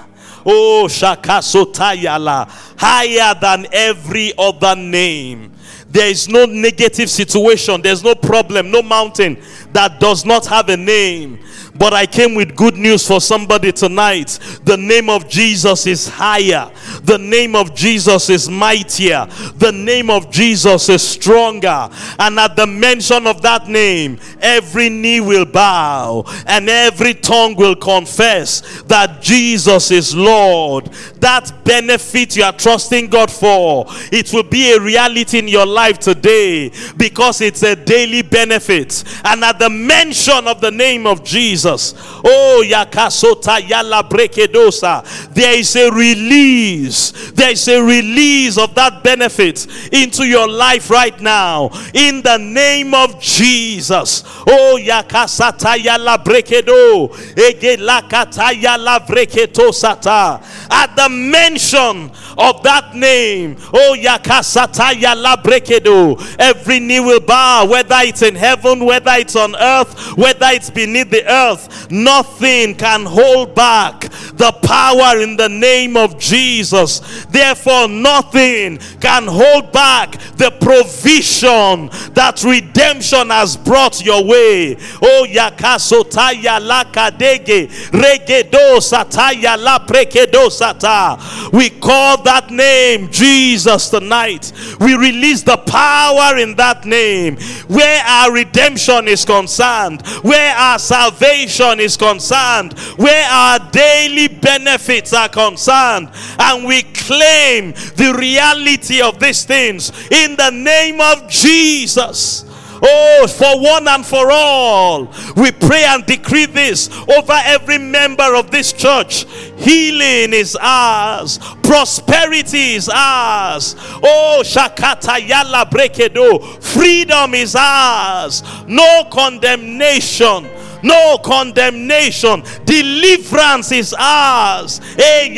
Oh, 0.45 0.87
Shakasotayala, 0.89 2.49
higher 2.79 3.35
than 3.41 3.67
every 3.73 4.33
other 4.39 4.75
name. 4.77 5.53
There 5.89 6.09
is 6.09 6.29
no 6.29 6.45
negative 6.45 7.11
situation, 7.11 7.83
there's 7.83 8.05
no 8.05 8.15
problem, 8.15 8.71
no 8.71 8.81
mountain 8.81 9.43
that 9.73 9.99
does 9.99 10.25
not 10.25 10.47
have 10.47 10.69
a 10.69 10.77
name. 10.77 11.41
But 11.81 11.95
I 11.95 12.05
came 12.05 12.35
with 12.35 12.55
good 12.55 12.77
news 12.77 13.09
for 13.09 13.23
somebody 13.23 13.73
tonight. 13.73 14.39
The 14.65 14.77
name 14.77 15.09
of 15.09 15.31
Jesus 15.31 15.87
is 15.87 16.07
higher. 16.07 16.71
The 17.05 17.17
name 17.17 17.57
of 17.57 17.75
Jesus 17.75 18.29
is 18.29 18.51
mightier. 18.51 19.27
The 19.57 19.73
name 19.73 20.11
of 20.11 20.31
Jesus 20.31 20.91
is 20.91 21.03
stronger. 21.03 21.89
And 22.19 22.39
at 22.39 22.55
the 22.55 22.67
mention 22.67 23.27
of 23.27 23.41
that 23.41 23.67
name, 23.67 24.19
every 24.43 24.91
knee 24.91 25.23
will 25.23 25.47
bow 25.47 26.25
and 26.47 26.69
every 26.69 27.15
tongue 27.15 27.57
will 27.57 27.77
confess 27.77 28.83
that 28.83 29.23
Jesus 29.23 29.91
is 29.91 30.15
Lord. 30.15 30.87
That 31.21 31.65
benefit 31.65 32.37
you 32.37 32.43
are 32.43 32.53
trusting 32.53 33.09
God 33.09 33.31
for, 33.31 33.87
it 34.13 34.35
will 34.35 34.43
be 34.43 34.75
a 34.75 34.81
reality 34.81 35.39
in 35.39 35.49
your 35.49 35.67
life 35.67 35.99
today 35.99 36.73
because 36.99 37.41
it's 37.41 37.63
a 37.63 37.75
daily 37.75 38.21
benefit. 38.21 39.03
And 39.25 39.43
at 39.45 39.59
the 39.59 39.71
mention 39.71 40.47
of 40.47 40.61
the 40.61 40.71
name 40.71 41.07
of 41.07 41.25
Jesus, 41.25 41.70
Jesus. 41.79 41.95
Oh, 42.25 42.63
Yakasota 42.67 43.61
Yala 43.61 44.09
Brekedosa. 44.09 45.05
There 45.33 45.59
is 45.59 45.75
a 45.77 45.91
release. 45.91 47.31
There 47.33 47.51
is 47.51 47.67
a 47.69 47.83
release 47.83 48.59
of 48.59 48.75
that 48.75 49.03
benefit 49.03 49.67
into 49.93 50.25
your 50.25 50.49
life 50.49 50.91
right 50.91 51.19
now. 51.21 51.71
In 51.95 52.23
the 52.23 52.39
name 52.39 52.95
of 52.95 53.21
Jesus. 53.21 54.25
Oh, 54.47 54.79
Yakasata 54.81 55.77
Yala 55.77 56.23
Brekedo. 56.25 57.09
Ege 57.35 57.77
Lakata 57.79 58.53
Yala 58.53 59.07
Breketosata. 59.07 60.43
At 60.71 60.97
the 60.97 61.09
mention 61.09 62.11
of 62.39 62.63
that 62.63 62.95
name, 62.95 63.57
oh, 63.73 63.97
Yakasata 63.99 64.93
Yala 64.93 65.43
Brekedo. 65.43 66.37
Every 66.39 66.81
knee 66.81 67.01
will 67.01 67.21
bow, 67.21 67.67
whether 67.67 67.97
it's 68.01 68.23
in 68.23 68.35
heaven, 68.35 68.85
whether 68.85 69.13
it's 69.13 69.37
on 69.37 69.55
earth, 69.57 70.17
whether 70.17 70.47
it's 70.47 70.71
beneath 70.71 71.11
the 71.11 71.25
earth 71.31 71.50
nothing 71.91 72.75
can 72.75 73.05
hold 73.05 73.55
back 73.55 74.03
the 74.35 74.53
power 74.63 75.21
in 75.21 75.37
the 75.37 75.49
name 75.49 75.97
of 75.97 76.19
Jesus. 76.19 77.01
Therefore, 77.27 77.89
nothing 77.89 78.79
can 79.01 79.27
hold 79.27 79.73
back 79.73 80.13
the 80.37 80.51
provision 80.61 81.89
that 82.15 82.43
redemption 82.45 83.31
has 83.31 83.57
brought 83.57 84.05
your 84.05 84.25
way. 84.25 84.77
Oh, 85.03 85.27
yakasotaya 85.29 86.59
lakadege 86.61 87.69
regedo 87.91 88.81
sataya 88.81 89.57
la 89.59 89.79
prekedo 89.81 90.49
sata. 90.51 91.53
We 91.53 91.71
call 91.71 92.23
that 92.23 92.51
name 92.51 93.11
Jesus 93.11 93.91
tonight. 93.91 94.53
We 94.81 94.95
release 94.97 95.43
the 95.43 95.57
power 95.57 96.39
in 96.39 96.55
that 96.57 96.85
name 96.85 97.37
where 97.69 98.03
our 98.05 98.33
redemption 98.33 99.09
is 99.09 99.25
concerned, 99.25 100.07
where 100.23 100.55
our 100.57 100.79
salvation 100.79 101.40
is 101.45 101.97
concerned, 101.97 102.79
where 102.97 103.29
our 103.31 103.59
daily 103.71 104.29
benefits 104.29 105.13
are 105.13 105.29
concerned, 105.29 106.11
and 106.39 106.65
we 106.67 106.83
claim 106.83 107.73
the 107.97 108.15
reality 108.19 109.01
of 109.01 109.19
these 109.19 109.45
things 109.45 109.91
in 110.11 110.37
the 110.37 110.51
name 110.51 111.01
of 111.01 111.29
Jesus. 111.29 112.45
Oh, 112.83 113.27
for 113.27 113.61
one 113.61 113.87
and 113.89 114.07
for 114.07 114.31
all, 114.33 115.13
we 115.37 115.53
pray 115.53 115.85
and 115.85 116.05
decree 116.07 116.47
this 116.47 116.89
over 117.11 117.39
every 117.45 117.77
member 117.79 118.35
of 118.35 118.51
this 118.51 118.73
church. 118.73 119.27
Healing 119.59 120.33
is 120.33 120.57
ours, 120.59 121.39
prosperity 121.63 122.75
is 122.75 122.89
ours. 122.89 123.75
Oh, 124.03 124.41
Shakata 124.43 125.19
Yala 125.19 125.69
Brekedo, 125.69 126.63
freedom 126.63 127.35
is 127.35 127.55
ours, 127.55 128.43
no 128.67 129.05
condemnation 129.11 130.49
no 130.83 131.19
condemnation. 131.19 132.43
Deliverance 132.65 133.73
is 133.73 133.95
ours. 133.99 134.81
Eh, 134.99 135.35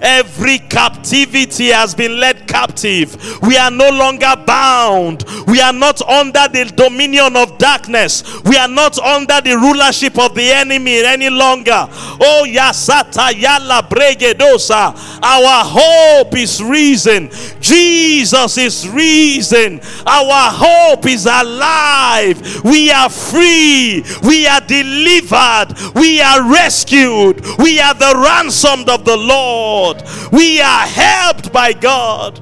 Every 0.00 0.58
captivity 0.58 1.68
has 1.68 1.94
been 1.94 2.18
led 2.18 2.46
captive. 2.46 3.16
We 3.42 3.56
are 3.56 3.70
no 3.70 3.90
longer 3.90 4.34
bound. 4.46 5.24
We 5.46 5.60
are 5.60 5.72
not 5.72 6.00
under 6.02 6.48
the 6.48 6.72
dominion 6.74 7.36
of 7.36 7.58
darkness. 7.58 8.22
We 8.44 8.56
are 8.56 8.68
not 8.68 8.98
under 8.98 9.40
the 9.40 9.56
rulership 9.56 10.18
of 10.18 10.34
the 10.34 10.50
enemy 10.52 11.04
any 11.04 11.30
longer. 11.30 11.86
Oh, 11.88 12.44
Yasata 12.46 13.30
Yala 13.32 13.88
Bregedosa. 13.88 14.94
Our 15.22 15.64
hope 15.64 16.36
is 16.36 16.62
risen. 16.62 17.30
Jesus 17.60 18.58
is 18.58 18.88
risen. 18.88 19.80
Our 20.06 20.50
hope 20.52 21.06
is 21.06 21.26
alive. 21.26 22.64
We 22.64 22.90
are 22.90 23.05
are 23.06 23.10
free, 23.10 24.04
we 24.22 24.46
are 24.46 24.60
delivered, 24.60 25.68
we 25.94 26.20
are 26.20 26.50
rescued, 26.52 27.40
we 27.58 27.80
are 27.80 27.94
the 27.94 28.12
ransomed 28.16 28.88
of 28.88 29.04
the 29.04 29.16
Lord, 29.16 30.02
we 30.32 30.60
are 30.60 30.86
helped 30.86 31.52
by 31.52 31.72
God. 31.72 32.40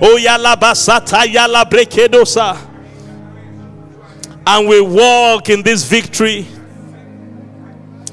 Oh, 0.00 0.18
yala 0.18 0.56
basata 0.56 1.24
yala 1.24 1.64
brekedosa. 1.64 2.56
And 4.46 4.68
we 4.68 4.80
walk 4.80 5.48
in 5.48 5.62
this 5.62 5.84
victory. 5.84 6.46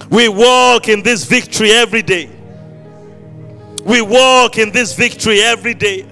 We 0.10 0.30
walk 0.30 0.90
in 0.90 1.04
this 1.04 1.26
victory 1.26 1.72
every 1.72 2.02
day. 2.02 2.30
We 3.86 4.02
walk 4.02 4.58
in 4.58 4.72
this 4.72 4.94
victory 4.94 5.42
every 5.42 5.74
day. 5.74 6.08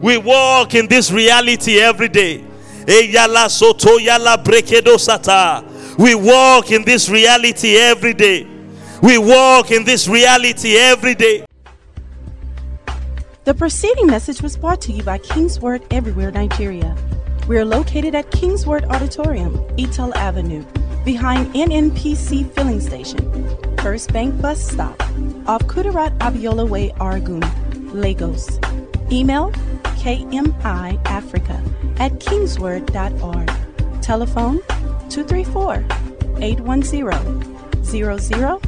We 0.00 0.18
walk 0.18 0.74
in 0.74 0.86
this 0.86 1.10
reality 1.10 1.80
every 1.80 2.08
day. 2.08 2.44
Eh, 2.86 3.10
sata. 4.98 5.64
We 5.98 6.14
walk 6.14 6.70
in 6.70 6.84
this 6.84 7.08
reality 7.08 7.76
every 7.76 8.14
day. 8.14 8.46
We 9.02 9.18
walk 9.18 9.70
in 9.70 9.84
this 9.84 10.06
reality 10.08 10.76
every 10.76 11.14
day. 11.14 11.44
The 13.44 13.54
preceding 13.54 14.06
message 14.06 14.42
was 14.42 14.56
brought 14.56 14.80
to 14.82 14.92
you 14.92 15.02
by 15.02 15.18
KingsWord 15.18 15.84
Everywhere 15.90 16.30
Nigeria. 16.30 16.96
We 17.46 17.58
are 17.58 17.64
located 17.64 18.14
at 18.14 18.30
KingsWord 18.30 18.86
Auditorium, 18.88 19.58
Etel 19.76 20.14
Avenue, 20.16 20.64
behind 21.04 21.54
NNPC 21.54 22.50
Filling 22.54 22.80
Station, 22.80 23.20
First 23.82 24.12
Bank 24.12 24.40
Bus 24.40 24.62
Stop, 24.66 24.98
off 25.46 25.62
Kudirat 25.66 26.16
Abiola 26.18 26.66
Way, 26.66 26.90
Oregun, 26.98 27.44
Lagos. 27.92 28.58
Email 29.12 29.52
kmiafrica 30.04 31.58
at 31.98 32.20
kingsword.org. 32.20 33.50
Telephone 34.02 34.58
234 35.08 35.82
810 36.42 37.82
0000 37.82 38.60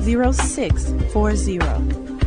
0640. 0.00 2.17